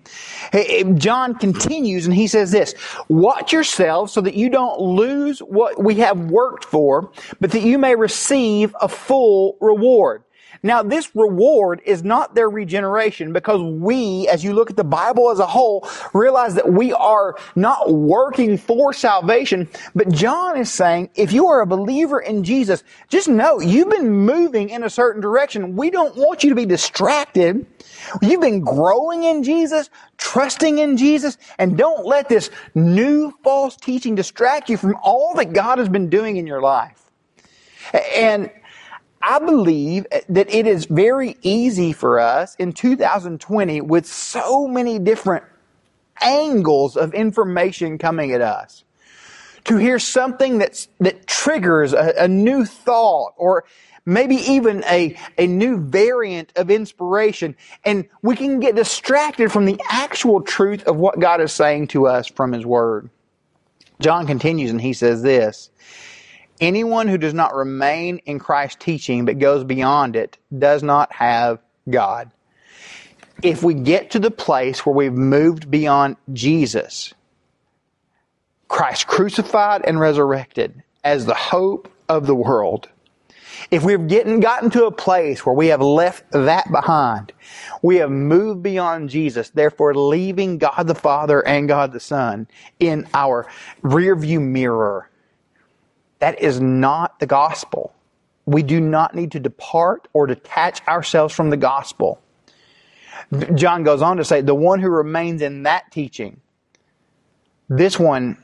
John 0.95 1.35
continues 1.35 2.07
and 2.07 2.15
he 2.15 2.27
says 2.27 2.51
this, 2.53 2.75
watch 3.09 3.53
yourselves 3.53 4.13
so 4.13 4.21
that 4.21 4.35
you 4.35 4.49
don't 4.49 4.81
lose 4.81 5.41
what 5.41 5.83
we 5.83 5.97
have 5.97 6.19
worked 6.31 6.65
for, 6.65 7.11
but 7.41 7.51
that 7.53 7.63
you 7.63 7.79
may 7.79 7.95
receive 7.95 8.75
a 8.81 8.89
full 8.89 9.57
reward. 9.61 10.23
Now, 10.63 10.83
this 10.83 11.15
reward 11.15 11.81
is 11.85 12.03
not 12.03 12.35
their 12.35 12.49
regeneration 12.49 13.33
because 13.33 13.63
we, 13.63 14.29
as 14.29 14.43
you 14.43 14.53
look 14.53 14.71
at 14.71 14.77
the 14.77 14.85
Bible 14.85 15.31
as 15.31 15.39
a 15.39 15.47
whole, 15.47 15.89
realize 16.13 16.55
that 16.55 16.73
we 16.73 16.93
are 16.93 17.37
not 17.55 17.93
working 17.93 18.59
for 18.59 18.93
salvation. 18.93 19.69
But 19.95 20.11
John 20.11 20.57
is 20.59 20.73
saying, 20.73 21.11
if 21.15 21.33
you 21.33 21.47
are 21.49 21.61
a 21.61 21.67
believer 21.67 22.21
in 22.21 22.45
Jesus, 22.45 22.85
just 23.09 23.29
know 23.29 23.61
you've 23.61 23.91
been 23.91 24.11
moving 24.11 24.71
in 24.71 24.85
a 24.85 24.91
certain 24.91 25.21
direction. 25.21 25.77
We 25.77 25.91
don't 25.91 26.17
want 26.17 26.43
you 26.43 26.51
to 26.51 26.57
be 26.57 26.67
distracted. 26.67 27.67
You've 28.23 28.41
been 28.41 28.61
growing 28.61 29.25
in 29.25 29.43
Jesus, 29.43 29.91
trusting 30.17 30.79
in 30.79 30.97
Jesus, 30.97 31.39
and 31.59 31.77
don't 31.77 32.07
let 32.07 32.29
this 32.29 32.51
new 32.75 33.33
false 33.43 33.77
teaching 33.77 34.15
distract 34.15 34.69
you 34.69 34.77
from 34.77 34.97
all 35.03 35.35
that 35.35 35.53
God 35.53 35.79
has 35.79 35.89
been 35.89 36.09
doing 36.09 36.37
in 36.37 36.47
your 36.47 36.61
life. 36.61 37.11
And 38.15 38.51
I 39.29 39.41
believe 39.41 40.07
that 40.29 40.55
it 40.55 40.69
is 40.69 40.85
very 40.87 41.37
easy 41.43 41.93
for 41.93 42.21
us 42.21 42.55
in 42.61 42.73
2020 42.73 43.81
with 43.81 44.07
so 44.07 44.69
many 44.69 45.01
different 45.01 45.45
angles 46.23 46.97
of 46.97 47.13
information 47.13 47.99
coming 47.99 48.31
at 48.31 48.41
us 48.41 48.85
to 49.65 49.79
hear 49.79 49.99
something 49.99 50.59
that's, 50.59 50.87
that 51.01 51.27
triggers 51.27 51.93
a, 51.93 52.15
a 52.19 52.29
new 52.29 52.65
thought 52.65 53.35
or 53.37 53.65
maybe 54.05 54.37
even 54.37 54.85
a, 54.85 55.19
a 55.37 55.49
new 55.49 55.79
variant 55.79 56.53
of 56.55 56.71
inspiration. 56.71 57.57
And 57.85 58.09
we 58.23 58.37
can 58.37 58.61
get 58.61 58.77
distracted 58.77 59.51
from 59.51 59.65
the 59.65 59.81
actual 59.91 60.41
truth 60.41 60.85
of 60.85 60.99
what 60.99 61.19
God 61.19 61.41
is 61.41 61.53
saying 61.53 61.89
to 61.89 62.07
us 62.07 62.29
from 62.29 62.53
His 62.53 62.65
Word. 62.65 63.11
John 64.01 64.27
continues 64.27 64.71
and 64.71 64.81
he 64.81 64.93
says 64.93 65.23
this 65.23 65.71
Anyone 66.61 67.09
who 67.09 67.19
does 67.19 67.35
not 67.35 67.55
remain 67.55 68.19
in 68.19 68.39
Christ's 68.39 68.83
teaching 68.83 69.25
but 69.25 69.39
goes 69.39 69.65
beyond 69.65 70.17
it 70.17 70.39
does 70.57 70.83
not 70.83 71.13
have 71.13 71.61
God. 71.89 72.31
If 73.43 73.63
we 73.63 73.75
get 73.75 74.13
to 74.13 74.19
the 74.19 74.31
place 74.31 74.87
where 74.87 74.95
we've 74.95 75.13
moved 75.13 75.71
beyond 75.71 76.17
Jesus, 76.33 77.13
Christ 78.69 79.07
crucified 79.07 79.83
and 79.85 80.01
resurrected 80.01 80.83
as 81.05 81.27
the 81.27 81.35
hope 81.35 81.91
of 82.09 82.27
the 82.27 82.35
world, 82.35 82.89
if 83.71 83.83
we've 83.85 84.07
getting, 84.07 84.41
gotten 84.41 84.71
to 84.71 84.87
a 84.87 84.91
place 84.91 85.45
where 85.45 85.55
we 85.55 85.69
have 85.69 85.81
left 85.81 86.31
that 86.33 86.71
behind, 86.71 87.33
we 87.83 87.97
have 87.97 88.11
moved 88.11 88.63
beyond 88.63 89.11
Jesus, 89.11 89.51
therefore 89.51 89.95
leaving 89.95 90.59
God 90.59 90.87
the 90.87 90.95
Father 90.95 91.47
and 91.47 91.69
God 91.69 91.93
the 91.93 92.01
Son 92.01 92.49
in 92.79 93.07
our 93.15 93.47
rearview 93.83 94.41
mirror, 94.41 95.09
that 96.19 96.41
is 96.41 96.61
not 96.61 97.19
the 97.21 97.27
gospel. 97.27 97.95
We 98.47 98.63
do 98.63 98.81
not 98.81 99.15
need 99.15 99.33
to 99.33 99.41
depart 99.41 100.09
or 100.13 100.27
detach 100.27 100.87
ourselves 100.87 101.35
from 101.35 101.51
the 101.51 101.57
gospel. 101.57 102.21
John 103.55 103.83
goes 103.83 104.03
on 104.03 104.19
to 104.19 104.25
say, 104.25 104.41
the 104.41 104.55
one 104.55 104.81
who 104.81 104.89
remains 104.89 105.43
in 105.43 105.65
that 105.65 105.91
teaching, 105.91 106.41
this 107.69 107.99
one 107.99 108.39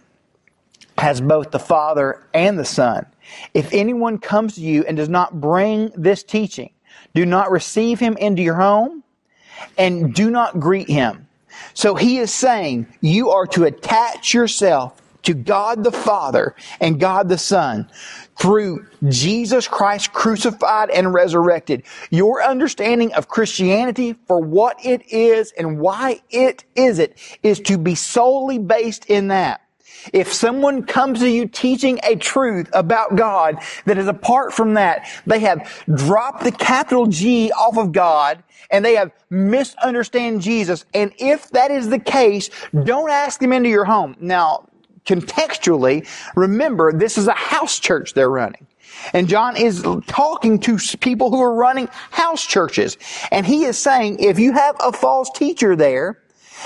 has 0.98 1.20
both 1.20 1.50
the 1.50 1.58
Father 1.58 2.26
and 2.34 2.58
the 2.58 2.64
Son. 2.64 3.06
If 3.54 3.72
anyone 3.72 4.18
comes 4.18 4.54
to 4.54 4.60
you 4.60 4.84
and 4.84 4.96
does 4.96 5.08
not 5.08 5.40
bring 5.40 5.92
this 5.96 6.22
teaching, 6.22 6.70
do 7.14 7.24
not 7.26 7.50
receive 7.50 8.00
him 8.00 8.16
into 8.16 8.42
your 8.42 8.54
home 8.54 9.04
and 9.78 10.14
do 10.14 10.30
not 10.30 10.58
greet 10.58 10.88
him. 10.88 11.28
So 11.74 11.94
he 11.94 12.18
is 12.18 12.32
saying 12.32 12.86
you 13.00 13.30
are 13.30 13.46
to 13.48 13.64
attach 13.64 14.34
yourself 14.34 15.01
to 15.22 15.34
God 15.34 15.84
the 15.84 15.92
Father 15.92 16.54
and 16.80 17.00
God 17.00 17.28
the 17.28 17.38
Son 17.38 17.90
through 18.38 18.86
Jesus 19.08 19.68
Christ 19.68 20.12
crucified 20.12 20.90
and 20.90 21.12
resurrected. 21.12 21.84
Your 22.10 22.42
understanding 22.42 23.12
of 23.14 23.28
Christianity 23.28 24.16
for 24.26 24.40
what 24.40 24.84
it 24.84 25.12
is 25.12 25.52
and 25.52 25.78
why 25.78 26.22
it 26.30 26.64
is 26.74 26.98
it 26.98 27.18
is 27.42 27.60
to 27.60 27.78
be 27.78 27.94
solely 27.94 28.58
based 28.58 29.06
in 29.06 29.28
that. 29.28 29.60
If 30.12 30.32
someone 30.32 30.84
comes 30.84 31.20
to 31.20 31.28
you 31.28 31.46
teaching 31.46 32.00
a 32.02 32.16
truth 32.16 32.68
about 32.72 33.14
God 33.14 33.58
that 33.84 33.98
is 33.98 34.08
apart 34.08 34.52
from 34.52 34.74
that, 34.74 35.08
they 35.26 35.40
have 35.40 35.84
dropped 35.94 36.42
the 36.42 36.52
capital 36.52 37.06
G 37.06 37.52
off 37.52 37.78
of 37.78 37.92
God 37.92 38.42
and 38.70 38.84
they 38.84 38.96
have 38.96 39.12
misunderstand 39.30 40.40
Jesus. 40.40 40.84
And 40.92 41.12
if 41.18 41.50
that 41.50 41.70
is 41.70 41.88
the 41.88 41.98
case, 41.98 42.50
don't 42.72 43.10
ask 43.10 43.38
them 43.38 43.52
into 43.52 43.68
your 43.68 43.84
home. 43.84 44.16
Now, 44.18 44.68
contextually, 45.06 46.06
remember 46.36 46.92
this 46.92 47.18
is 47.18 47.26
a 47.26 47.32
house 47.32 47.78
church 47.78 48.14
they're 48.14 48.30
running. 48.30 48.66
And 49.12 49.28
John 49.28 49.56
is 49.56 49.82
talking 50.06 50.58
to 50.60 50.78
people 50.98 51.30
who 51.30 51.40
are 51.40 51.54
running 51.54 51.88
house 52.10 52.44
churches. 52.44 52.98
And 53.30 53.46
he 53.46 53.64
is 53.64 53.78
saying, 53.78 54.18
if 54.20 54.38
you 54.38 54.52
have 54.52 54.76
a 54.80 54.92
false 54.92 55.30
teacher 55.30 55.74
there, 55.74 56.22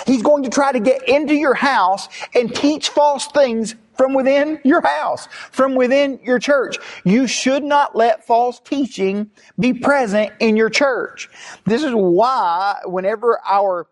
he's 0.07 0.23
going 0.23 0.43
to 0.43 0.51
try 0.51 0.73
to 0.73 0.81
get 0.81 1.09
into 1.09 1.35
your 1.35 1.55
house 1.55 2.09
and 2.35 2.55
teach 2.55 2.91
false 2.91 3.29
things 3.29 3.75
from 3.97 4.13
within 4.13 4.61
your 4.63 4.83
house, 4.83 5.27
from 5.51 5.75
within 5.75 6.21
your 6.23 6.39
church. 6.39 6.77
You 7.05 7.27
should 7.27 7.65
not 7.65 7.97
let 7.97 8.27
false 8.27 8.61
teaching 8.61 9.31
be 9.59 9.73
present 9.73 10.33
in 10.39 10.57
your 10.57 10.69
church. 10.69 11.31
This 11.65 11.83
is 11.83 11.93
why 11.93 12.77
whenever 12.85 13.41
our 13.47 13.87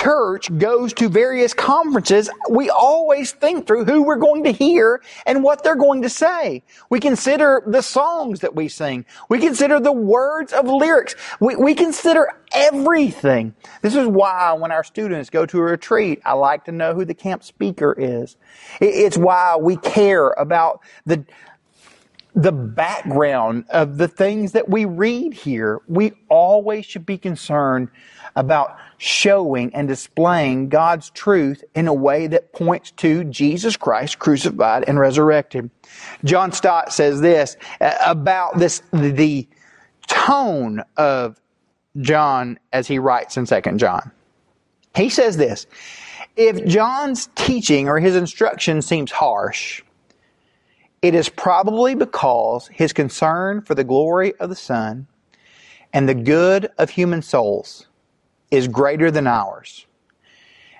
church 0.00 0.56
goes 0.58 0.92
to 0.94 1.08
various 1.08 1.52
conferences, 1.52 2.30
we 2.48 2.70
always 2.70 3.32
think 3.32 3.66
through 3.66 3.84
who 3.84 4.02
we're 4.02 4.16
going 4.16 4.44
to 4.44 4.50
hear 4.50 5.02
and 5.26 5.42
what 5.42 5.62
they're 5.62 5.76
going 5.76 6.02
to 6.02 6.08
say. 6.08 6.62
We 6.88 7.00
consider 7.00 7.62
the 7.66 7.82
songs 7.82 8.40
that 8.40 8.54
we 8.54 8.68
sing. 8.68 9.04
We 9.28 9.38
consider 9.38 9.78
the 9.78 9.92
words 9.92 10.52
of 10.52 10.66
lyrics. 10.66 11.14
We, 11.38 11.56
we 11.56 11.74
consider 11.74 12.28
everything. 12.52 13.54
This 13.82 13.94
is 13.94 14.06
why 14.06 14.52
when 14.54 14.72
our 14.72 14.84
students 14.84 15.28
go 15.28 15.44
to 15.46 15.58
a 15.58 15.62
retreat, 15.62 16.20
I 16.24 16.32
like 16.32 16.64
to 16.64 16.72
know 16.72 16.94
who 16.94 17.04
the 17.04 17.14
camp 17.14 17.44
speaker 17.44 17.94
is. 17.96 18.36
It's 18.80 19.18
why 19.18 19.56
we 19.56 19.76
care 19.76 20.30
about 20.30 20.80
the, 21.04 21.24
the 22.34 22.52
background 22.52 23.66
of 23.68 23.98
the 23.98 24.08
things 24.08 24.52
that 24.52 24.68
we 24.68 24.86
read 24.86 25.34
here. 25.34 25.80
We 25.88 26.12
always 26.28 26.86
should 26.86 27.04
be 27.04 27.18
concerned 27.18 27.88
about 28.36 28.76
showing 29.02 29.74
and 29.74 29.88
displaying 29.88 30.68
God's 30.68 31.08
truth 31.08 31.64
in 31.74 31.88
a 31.88 31.94
way 31.94 32.26
that 32.26 32.52
points 32.52 32.90
to 32.90 33.24
Jesus 33.24 33.74
Christ 33.74 34.18
crucified 34.18 34.84
and 34.86 35.00
resurrected. 35.00 35.70
John 36.22 36.52
Stott 36.52 36.92
says 36.92 37.22
this 37.22 37.56
uh, 37.80 37.96
about 38.04 38.58
this, 38.58 38.82
the 38.92 39.48
tone 40.06 40.84
of 40.98 41.40
John 41.98 42.58
as 42.74 42.86
he 42.86 42.98
writes 42.98 43.38
in 43.38 43.46
2nd 43.46 43.78
John. 43.78 44.10
He 44.94 45.08
says 45.08 45.38
this, 45.38 45.66
if 46.36 46.62
John's 46.66 47.30
teaching 47.36 47.88
or 47.88 48.00
his 48.00 48.14
instruction 48.14 48.82
seems 48.82 49.10
harsh, 49.10 49.82
it 51.00 51.14
is 51.14 51.30
probably 51.30 51.94
because 51.94 52.68
his 52.68 52.92
concern 52.92 53.62
for 53.62 53.74
the 53.74 53.84
glory 53.84 54.34
of 54.34 54.50
the 54.50 54.56
Son 54.56 55.06
and 55.90 56.06
the 56.06 56.14
good 56.14 56.68
of 56.76 56.90
human 56.90 57.22
souls 57.22 57.86
is 58.50 58.68
greater 58.68 59.10
than 59.10 59.26
ours. 59.26 59.86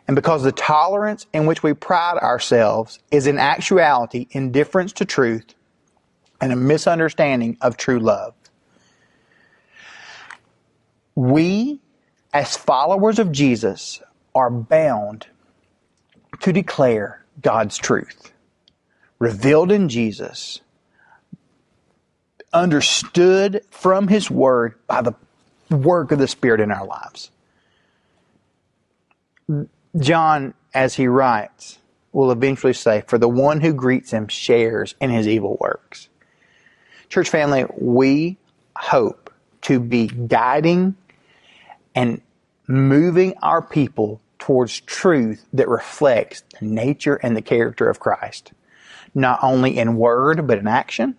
And 0.07 0.17
because 0.17 0.43
the 0.43 0.53
tolerance 0.53 1.27
in 1.33 1.47
which 1.47 1.63
we 1.63 1.73
pride 1.73 2.19
ourselves 2.19 2.99
is 3.11 3.27
in 3.27 3.39
actuality 3.39 4.27
indifference 4.33 4.93
to 4.95 5.05
truth 5.05 5.55
and 6.41 6.53
a 6.53 6.57
misunderstanding 6.57 7.59
of 7.61 7.77
true 7.77 8.01
love. 8.01 8.35
We, 11.15 11.81
as 12.33 12.57
followers 12.57 13.19
of 13.19 13.31
Jesus, 13.31 14.01
are 14.35 14.51
bound 14.51 15.27
to 16.41 16.53
declare 16.53 17.25
God's 17.41 17.77
truth, 17.77 18.33
revealed 19.19 19.71
in 19.71 19.89
Jesus, 19.89 20.61
understood 22.53 23.63
from 23.71 24.09
His 24.09 24.31
Word 24.31 24.75
by 24.87 25.03
the 25.03 25.15
work 25.71 26.11
of 26.11 26.19
the 26.19 26.29
Spirit 26.29 26.61
in 26.61 26.71
our 26.71 26.87
lives. 26.87 27.31
John, 29.99 30.55
as 30.75 30.95
he 30.95 31.07
writes, 31.07 31.79
will 32.13 32.31
eventually 32.31 32.73
say, 32.73 33.03
For 33.07 33.19
the 33.19 33.29
one 33.29 33.61
who 33.61 33.73
greets 33.73 34.11
him 34.11 34.29
shares 34.29 34.95
in 35.01 35.11
his 35.11 35.27
evil 35.27 35.57
works. 35.61 36.09
Church 37.09 37.29
family, 37.29 37.65
we 37.77 38.39
hope 38.77 39.33
to 39.63 39.81
be 39.81 40.07
guiding 40.07 40.97
and 41.95 42.21
moving 42.67 43.35
our 43.43 43.61
people 43.61 44.21
towards 44.39 44.81
truth 44.81 45.45
that 45.53 45.69
reflects 45.69 46.43
the 46.59 46.67
nature 46.67 47.17
and 47.17 47.37
the 47.37 47.43
character 47.43 47.89
of 47.89 48.01
Christ. 48.01 48.53
Not 49.15 49.41
only 49.43 49.77
in 49.77 49.97
word, 49.97 50.47
but 50.47 50.59
in 50.59 50.69
action. 50.69 51.17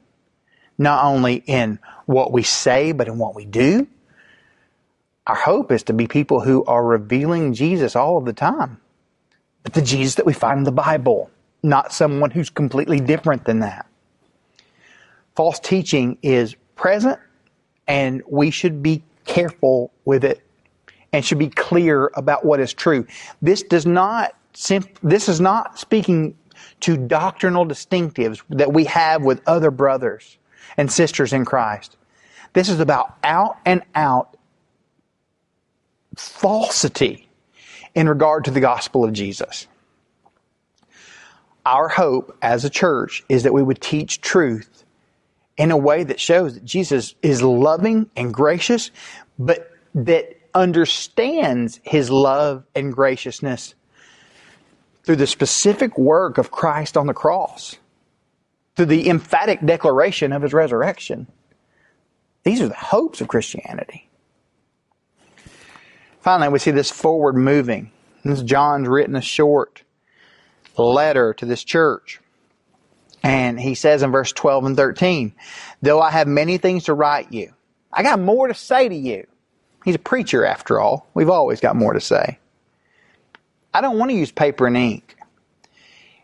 Not 0.77 1.03
only 1.03 1.43
in 1.45 1.79
what 2.05 2.31
we 2.31 2.41
say, 2.41 2.93
but 2.93 3.07
in 3.07 3.17
what 3.17 3.35
we 3.35 3.45
do 3.45 3.87
our 5.27 5.35
hope 5.35 5.71
is 5.71 5.83
to 5.83 5.93
be 5.93 6.07
people 6.07 6.41
who 6.41 6.63
are 6.65 6.83
revealing 6.83 7.53
Jesus 7.53 7.95
all 7.95 8.17
of 8.17 8.25
the 8.25 8.33
time. 8.33 8.79
But 9.63 9.73
the 9.73 9.81
Jesus 9.81 10.15
that 10.15 10.25
we 10.25 10.33
find 10.33 10.59
in 10.59 10.63
the 10.63 10.71
Bible, 10.71 11.29
not 11.61 11.93
someone 11.93 12.31
who's 12.31 12.49
completely 12.49 12.99
different 12.99 13.45
than 13.45 13.59
that. 13.59 13.85
False 15.35 15.59
teaching 15.59 16.17
is 16.21 16.55
present 16.75 17.19
and 17.87 18.23
we 18.27 18.49
should 18.51 18.81
be 18.81 19.03
careful 19.25 19.91
with 20.05 20.23
it 20.23 20.41
and 21.13 21.23
should 21.23 21.37
be 21.37 21.49
clear 21.49 22.11
about 22.15 22.43
what 22.43 22.59
is 22.59 22.73
true. 22.73 23.05
This 23.41 23.63
does 23.63 23.85
not 23.85 24.35
this 25.01 25.29
is 25.29 25.39
not 25.39 25.79
speaking 25.79 26.37
to 26.81 26.97
doctrinal 26.97 27.65
distinctives 27.65 28.41
that 28.49 28.73
we 28.73 28.83
have 28.85 29.23
with 29.23 29.41
other 29.47 29.71
brothers 29.71 30.37
and 30.75 30.91
sisters 30.91 31.31
in 31.31 31.45
Christ. 31.45 31.95
This 32.53 32.67
is 32.67 32.81
about 32.81 33.17
out 33.23 33.57
and 33.65 33.81
out 33.95 34.35
falsity 36.27 37.29
in 37.95 38.07
regard 38.07 38.45
to 38.45 38.51
the 38.51 38.59
gospel 38.59 39.03
of 39.03 39.13
Jesus. 39.13 39.67
Our 41.65 41.87
hope 41.87 42.37
as 42.41 42.65
a 42.65 42.69
church 42.69 43.23
is 43.29 43.43
that 43.43 43.53
we 43.53 43.61
would 43.61 43.81
teach 43.81 44.21
truth 44.21 44.83
in 45.57 45.71
a 45.71 45.77
way 45.77 46.03
that 46.03 46.19
shows 46.19 46.55
that 46.55 46.65
Jesus 46.65 47.13
is 47.21 47.43
loving 47.43 48.09
and 48.15 48.33
gracious, 48.33 48.89
but 49.37 49.71
that 49.93 50.37
understands 50.53 51.79
his 51.83 52.09
love 52.09 52.63
and 52.75 52.93
graciousness 52.93 53.75
through 55.03 55.17
the 55.17 55.27
specific 55.27 55.97
work 55.97 56.37
of 56.37 56.51
Christ 56.51 56.97
on 56.97 57.07
the 57.07 57.13
cross, 57.13 57.77
through 58.75 58.87
the 58.87 59.09
emphatic 59.09 59.65
declaration 59.65 60.31
of 60.31 60.41
his 60.41 60.53
resurrection. 60.53 61.27
These 62.43 62.61
are 62.61 62.67
the 62.67 62.75
hopes 62.75 63.21
of 63.21 63.27
Christianity. 63.27 64.09
Finally, 66.21 66.49
we 66.49 66.59
see 66.59 66.71
this 66.71 66.91
forward 66.91 67.35
moving. 67.35 67.91
This 68.23 68.43
John's 68.43 68.87
written 68.87 69.15
a 69.15 69.21
short 69.21 69.83
letter 70.77 71.33
to 71.33 71.45
this 71.45 71.63
church. 71.63 72.19
And 73.23 73.59
he 73.59 73.75
says 73.75 74.03
in 74.03 74.11
verse 74.11 74.31
12 74.31 74.65
and 74.65 74.77
13, 74.77 75.33
Though 75.81 76.01
I 76.01 76.11
have 76.11 76.27
many 76.27 76.57
things 76.57 76.85
to 76.85 76.93
write 76.93 77.31
you, 77.31 77.53
I 77.91 78.03
got 78.03 78.19
more 78.19 78.47
to 78.47 78.53
say 78.53 78.87
to 78.87 78.95
you. 78.95 79.27
He's 79.83 79.95
a 79.95 79.99
preacher 79.99 80.45
after 80.45 80.79
all. 80.79 81.07
We've 81.13 81.29
always 81.29 81.59
got 81.59 81.75
more 81.75 81.93
to 81.93 82.01
say. 82.01 82.37
I 83.73 83.81
don't 83.81 83.97
want 83.97 84.11
to 84.11 84.17
use 84.17 84.31
paper 84.31 84.67
and 84.67 84.77
ink. 84.77 85.15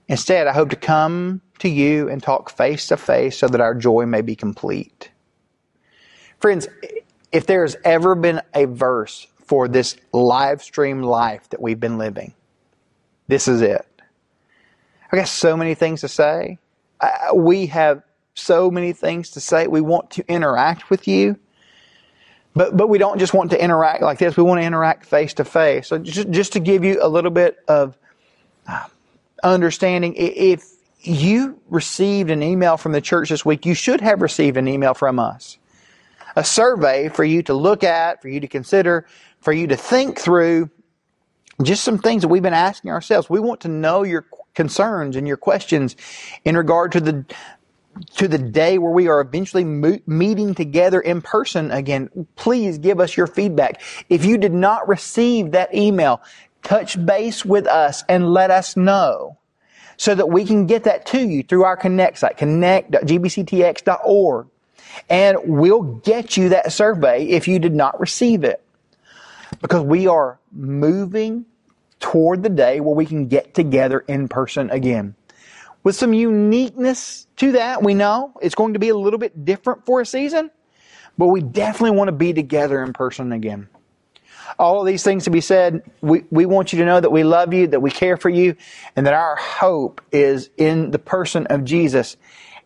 Instead, 0.07 0.47
I 0.47 0.53
hope 0.53 0.69
to 0.69 0.75
come 0.75 1.41
to 1.59 1.69
you 1.69 2.07
and 2.07 2.21
talk 2.21 2.49
face 2.49 2.87
to 2.87 2.97
face 2.97 3.37
so 3.37 3.47
that 3.47 3.61
our 3.61 3.73
joy 3.73 4.05
may 4.05 4.21
be 4.21 4.35
complete. 4.35 5.09
Friends, 6.39 6.67
if 7.31 7.47
there's 7.47 7.75
ever 7.83 8.15
been 8.15 8.41
a 8.53 8.65
verse 8.65 9.27
for 9.47 9.67
this 9.67 9.95
live 10.13 10.61
stream 10.61 11.01
life 11.01 11.49
that 11.49 11.61
we've 11.61 11.79
been 11.79 11.97
living, 11.97 12.33
this 13.27 13.47
is 13.47 13.61
it. 13.61 13.85
I 15.11 15.17
got 15.17 15.27
so 15.27 15.55
many 15.55 15.73
things 15.73 16.01
to 16.01 16.07
say. 16.07 16.59
we 17.33 17.67
have 17.67 18.03
so 18.35 18.69
many 18.69 18.93
things 18.93 19.31
to 19.31 19.39
say. 19.39 19.67
We 19.67 19.81
want 19.81 20.11
to 20.11 20.25
interact 20.27 20.89
with 20.89 21.07
you. 21.07 21.39
But, 22.53 22.75
but 22.75 22.87
we 22.87 22.97
don't 22.97 23.19
just 23.19 23.33
want 23.33 23.51
to 23.51 23.63
interact 23.63 24.01
like 24.01 24.17
this. 24.17 24.35
We 24.35 24.43
want 24.43 24.59
to 24.61 24.65
interact 24.65 25.05
face 25.05 25.35
to 25.35 25.45
face. 25.45 25.87
So 25.87 25.99
just, 25.99 26.29
just 26.31 26.53
to 26.53 26.59
give 26.59 26.83
you 26.83 26.99
a 27.01 27.07
little 27.07 27.29
bit 27.29 27.57
of 27.67 27.95
uh, 28.67 28.87
understanding, 29.43 30.15
if 30.15 30.63
you 31.01 31.59
received 31.69 32.31
an 32.31 32.41
email 32.41 32.77
from 32.77 32.93
the 32.93 33.01
church 33.01 33.29
this 33.29 33.45
week, 33.45 33.65
you 33.65 33.75
should 33.75 34.01
have 34.01 34.21
received 34.21 34.57
an 34.57 34.67
email 34.67 34.95
from 34.95 35.19
us. 35.19 35.57
A 36.35 36.43
survey 36.43 37.09
for 37.09 37.23
you 37.23 37.43
to 37.43 37.53
look 37.53 37.83
at, 37.83 38.21
for 38.21 38.27
you 38.27 38.39
to 38.39 38.47
consider, 38.47 39.05
for 39.47 39.53
you 39.53 39.67
to 39.67 39.77
think 39.77 40.19
through, 40.19 40.69
just 41.63 41.85
some 41.85 41.99
things 41.99 42.23
that 42.23 42.27
we've 42.27 42.43
been 42.43 42.53
asking 42.53 42.91
ourselves. 42.91 43.29
We 43.29 43.39
want 43.39 43.61
to 43.61 43.69
know 43.69 44.03
your 44.03 44.25
concerns 44.55 45.15
and 45.15 45.25
your 45.25 45.37
questions 45.37 45.95
in 46.43 46.57
regard 46.57 46.91
to 46.91 46.99
the 46.99 47.23
to 48.17 48.27
the 48.27 48.37
day 48.37 48.77
where 48.77 48.91
we 48.91 49.07
are 49.07 49.21
eventually 49.21 49.63
meeting 49.63 50.53
together 50.53 50.99
in 50.99 51.21
person 51.21 51.71
again, 51.71 52.27
please 52.35 52.77
give 52.77 52.99
us 52.99 53.15
your 53.15 53.25
feedback. 53.25 53.81
If 54.09 54.25
you 54.25 54.37
did 54.37 54.51
not 54.51 54.89
receive 54.89 55.51
that 55.51 55.73
email, 55.73 56.21
touch 56.61 57.05
base 57.05 57.45
with 57.45 57.67
us 57.67 58.03
and 58.09 58.33
let 58.33 58.51
us 58.51 58.75
know 58.75 59.37
so 59.95 60.13
that 60.13 60.27
we 60.27 60.43
can 60.43 60.65
get 60.65 60.83
that 60.83 61.05
to 61.05 61.25
you 61.25 61.41
through 61.41 61.63
our 61.63 61.77
Connect 61.77 62.17
site, 62.17 62.35
connect.gbctx.org. 62.35 64.47
And 65.09 65.37
we'll 65.45 65.83
get 65.83 66.35
you 66.35 66.49
that 66.49 66.73
survey 66.73 67.27
if 67.27 67.47
you 67.47 67.59
did 67.59 67.73
not 67.73 67.97
receive 68.01 68.43
it. 68.43 68.61
Because 69.61 69.81
we 69.81 70.07
are 70.07 70.39
moving 70.51 71.45
toward 71.99 72.43
the 72.43 72.49
day 72.49 72.79
where 72.79 72.95
we 72.95 73.05
can 73.05 73.27
get 73.27 73.53
together 73.53 73.99
in 73.99 74.27
person 74.27 74.69
again 74.69 75.15
with 75.87 75.95
some 75.95 76.13
uniqueness 76.13 77.27
to 77.37 77.53
that. 77.53 77.81
We 77.81 77.93
know 77.93 78.33
it's 78.41 78.55
going 78.55 78.73
to 78.73 78.79
be 78.79 78.89
a 78.89 78.97
little 78.97 79.19
bit 79.19 79.45
different 79.45 79.85
for 79.85 80.01
a 80.01 80.05
season, 80.05 80.51
but 81.17 81.27
we 81.27 81.41
definitely 81.41 81.97
want 81.97 82.09
to 82.09 82.11
be 82.11 82.33
together 82.33 82.83
in 82.83 82.91
person 82.91 83.31
again. 83.31 83.69
All 84.59 84.81
of 84.81 84.87
these 84.87 85.03
things 85.03 85.23
to 85.23 85.29
be 85.29 85.39
said, 85.39 85.89
we, 86.01 86.25
we 86.29 86.45
want 86.45 86.73
you 86.73 86.79
to 86.79 86.85
know 86.85 86.99
that 86.99 87.09
we 87.09 87.23
love 87.23 87.53
you, 87.53 87.67
that 87.67 87.79
we 87.79 87.89
care 87.89 88.17
for 88.17 88.29
you, 88.29 88.57
and 88.97 89.05
that 89.07 89.13
our 89.13 89.37
hope 89.37 90.01
is 90.11 90.49
in 90.57 90.91
the 90.91 90.99
person 90.99 91.47
of 91.47 91.63
Jesus. 91.63 92.17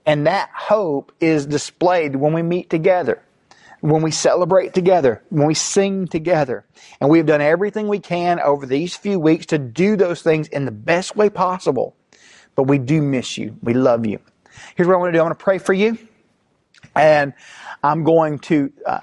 And 0.06 0.26
that 0.26 0.50
hope 0.56 1.12
is 1.20 1.46
displayed 1.46 2.16
when 2.16 2.34
we 2.34 2.42
meet 2.42 2.72
together, 2.72 3.22
when 3.82 4.02
we 4.02 4.12
celebrate 4.12 4.74
together, 4.74 5.22
when 5.30 5.48
we 5.48 5.54
sing 5.54 6.08
together. 6.08 6.66
And 7.00 7.10
we 7.10 7.18
have 7.18 7.28
done 7.28 7.42
everything 7.42 7.88
we 7.88 8.00
can 8.00 8.40
over 8.40 8.66
these 8.66 8.96
few 8.96 9.20
weeks 9.20 9.48
to 9.48 9.58
do 9.58 9.96
those 9.96 10.22
things 10.22 10.48
in 10.48 10.66
the 10.66 10.72
best 10.72 11.16
way 11.16 11.30
possible 11.30 11.96
but 12.56 12.64
we 12.64 12.78
do 12.78 13.02
miss 13.02 13.38
you. 13.38 13.58
We 13.62 13.74
love 13.74 14.06
you. 14.06 14.20
Here's 14.76 14.88
what 14.88 14.96
I 14.96 14.98
want 14.98 15.14
to 15.14 15.18
do. 15.18 15.20
I 15.20 15.24
want 15.24 15.38
to 15.38 15.44
pray 15.44 15.58
for 15.58 15.74
you, 15.74 15.98
and 16.96 17.34
I'm 17.84 18.04
going 18.04 18.40
to 18.40 18.72
uh, 18.86 19.00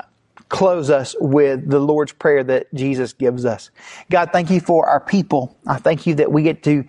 close 0.48 0.90
us 0.90 1.16
with 1.18 1.68
the 1.68 1.80
Lord's 1.80 2.12
Prayer 2.12 2.44
that 2.44 2.72
Jesus 2.74 3.12
gives 3.12 3.44
us. 3.44 3.70
God, 4.10 4.30
thank 4.32 4.50
you 4.50 4.60
for 4.60 4.88
our 4.88 5.00
people. 5.00 5.56
I 5.66 5.78
thank 5.78 6.06
you 6.06 6.16
that 6.16 6.30
we 6.30 6.42
get 6.42 6.62
to 6.64 6.84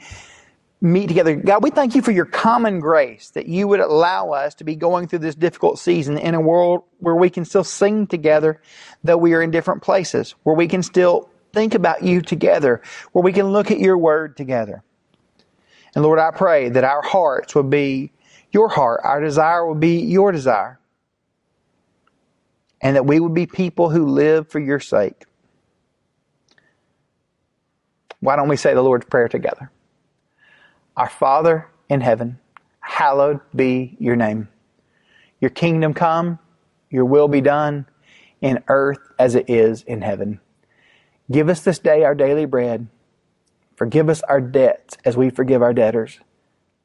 meet 0.82 1.08
together. 1.08 1.36
God, 1.36 1.62
we 1.62 1.72
thank 1.72 1.94
you 1.94 2.02
for 2.02 2.12
your 2.12 2.26
common 2.26 2.80
grace 2.80 3.32
that 3.32 3.48
you 3.48 3.68
would 3.68 3.82
allow 3.82 4.32
us 4.32 4.56
to 4.56 4.63
be 4.63 4.76
going 4.76 5.08
through 5.08 5.20
this 5.20 5.36
difficult 5.36 5.78
season 5.78 6.18
in 6.18 6.36
a 6.36 6.42
world 6.42 6.84
where 7.00 7.15
we 7.15 7.30
can 7.30 7.44
still 7.44 7.63
sing 7.63 8.08
together, 8.08 8.62
though 9.04 9.18
we 9.18 9.34
are 9.34 9.42
in 9.42 9.52
different 9.52 9.82
places, 9.82 10.36
where 10.44 10.56
we 10.56 10.68
can 10.68 10.82
still 10.82 11.30
think 11.52 11.74
about 11.74 12.04
you 12.04 12.22
together, 12.22 12.82
where 13.12 13.24
we 13.24 13.34
can 13.34 13.48
look 13.48 13.72
at 13.72 13.80
your 13.80 13.98
word 13.98 14.38
together. 14.38 14.84
And 15.96 16.04
Lord, 16.04 16.20
I 16.20 16.32
pray 16.32 16.70
that 16.70 16.84
our 16.84 17.02
hearts 17.02 17.56
would 17.56 17.70
be 17.70 18.12
your 18.52 18.70
heart, 18.70 19.02
our 19.04 19.20
desire 19.22 19.65
would 19.65 19.80
be 19.80 20.00
your 20.00 20.32
desire, 20.32 20.80
and 22.82 22.96
that 22.96 23.06
we 23.06 23.20
would 23.20 23.34
be 23.34 23.48
people 23.48 23.89
who 23.89 24.06
live 24.06 24.48
for 24.50 24.60
your 24.60 24.80
sake. 24.80 25.26
Why 28.22 28.36
don't 28.36 28.48
we 28.48 28.58
say 28.58 28.74
the 28.74 28.82
Lord's 28.82 29.06
Prayer 29.06 29.28
together? 29.28 29.72
Our 31.00 31.10
Father 31.10 31.70
in 31.90 32.02
heaven, 32.02 32.40
hallowed 32.82 33.42
be 33.56 33.98
your 34.00 34.18
name. 34.18 34.50
Your 35.42 35.52
kingdom 35.52 35.96
come, 35.96 36.40
your 36.92 37.06
will 37.06 37.30
be 37.30 37.42
done 37.42 37.88
in 38.42 38.64
earth 38.68 39.00
as 39.20 39.36
it 39.36 39.50
is 39.50 39.84
in 39.84 40.04
heaven. 40.04 40.42
Give 41.32 41.50
us 41.50 41.62
this 41.62 41.80
day 41.80 42.04
our 42.04 42.16
daily 42.16 42.46
bread 42.46 42.88
Forgive 43.78 44.10
us 44.10 44.22
our 44.24 44.42
debts 44.42 44.98
as 45.06 45.18
we 45.18 45.30
forgive 45.30 45.62
our 45.62 45.74
debtors. 45.74 46.20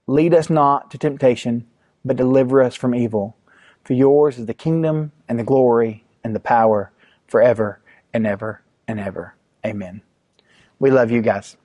Lead 0.07 0.33
us 0.33 0.48
not 0.48 0.92
to 0.92 0.98
temptation, 0.98 1.66
but 2.05 2.16
deliver 2.16 2.62
us 2.62 2.77
from 2.77 2.94
evil. 2.94 3.37
For 3.85 3.94
yours 3.94 4.38
is 4.38 4.46
the 4.46 4.55
kingdom 4.55 5.11
and 5.29 5.37
the 5.37 5.44
glory 5.44 6.05
and 6.22 6.37
the 6.37 6.40
power 6.40 6.92
forever 7.27 7.81
and 8.12 8.29
ever 8.29 8.62
and 8.87 9.00
ever. 9.00 9.35
Amen. 9.66 10.03
We 10.79 10.92
love 10.92 11.11
you 11.11 11.22
guys. 11.22 11.57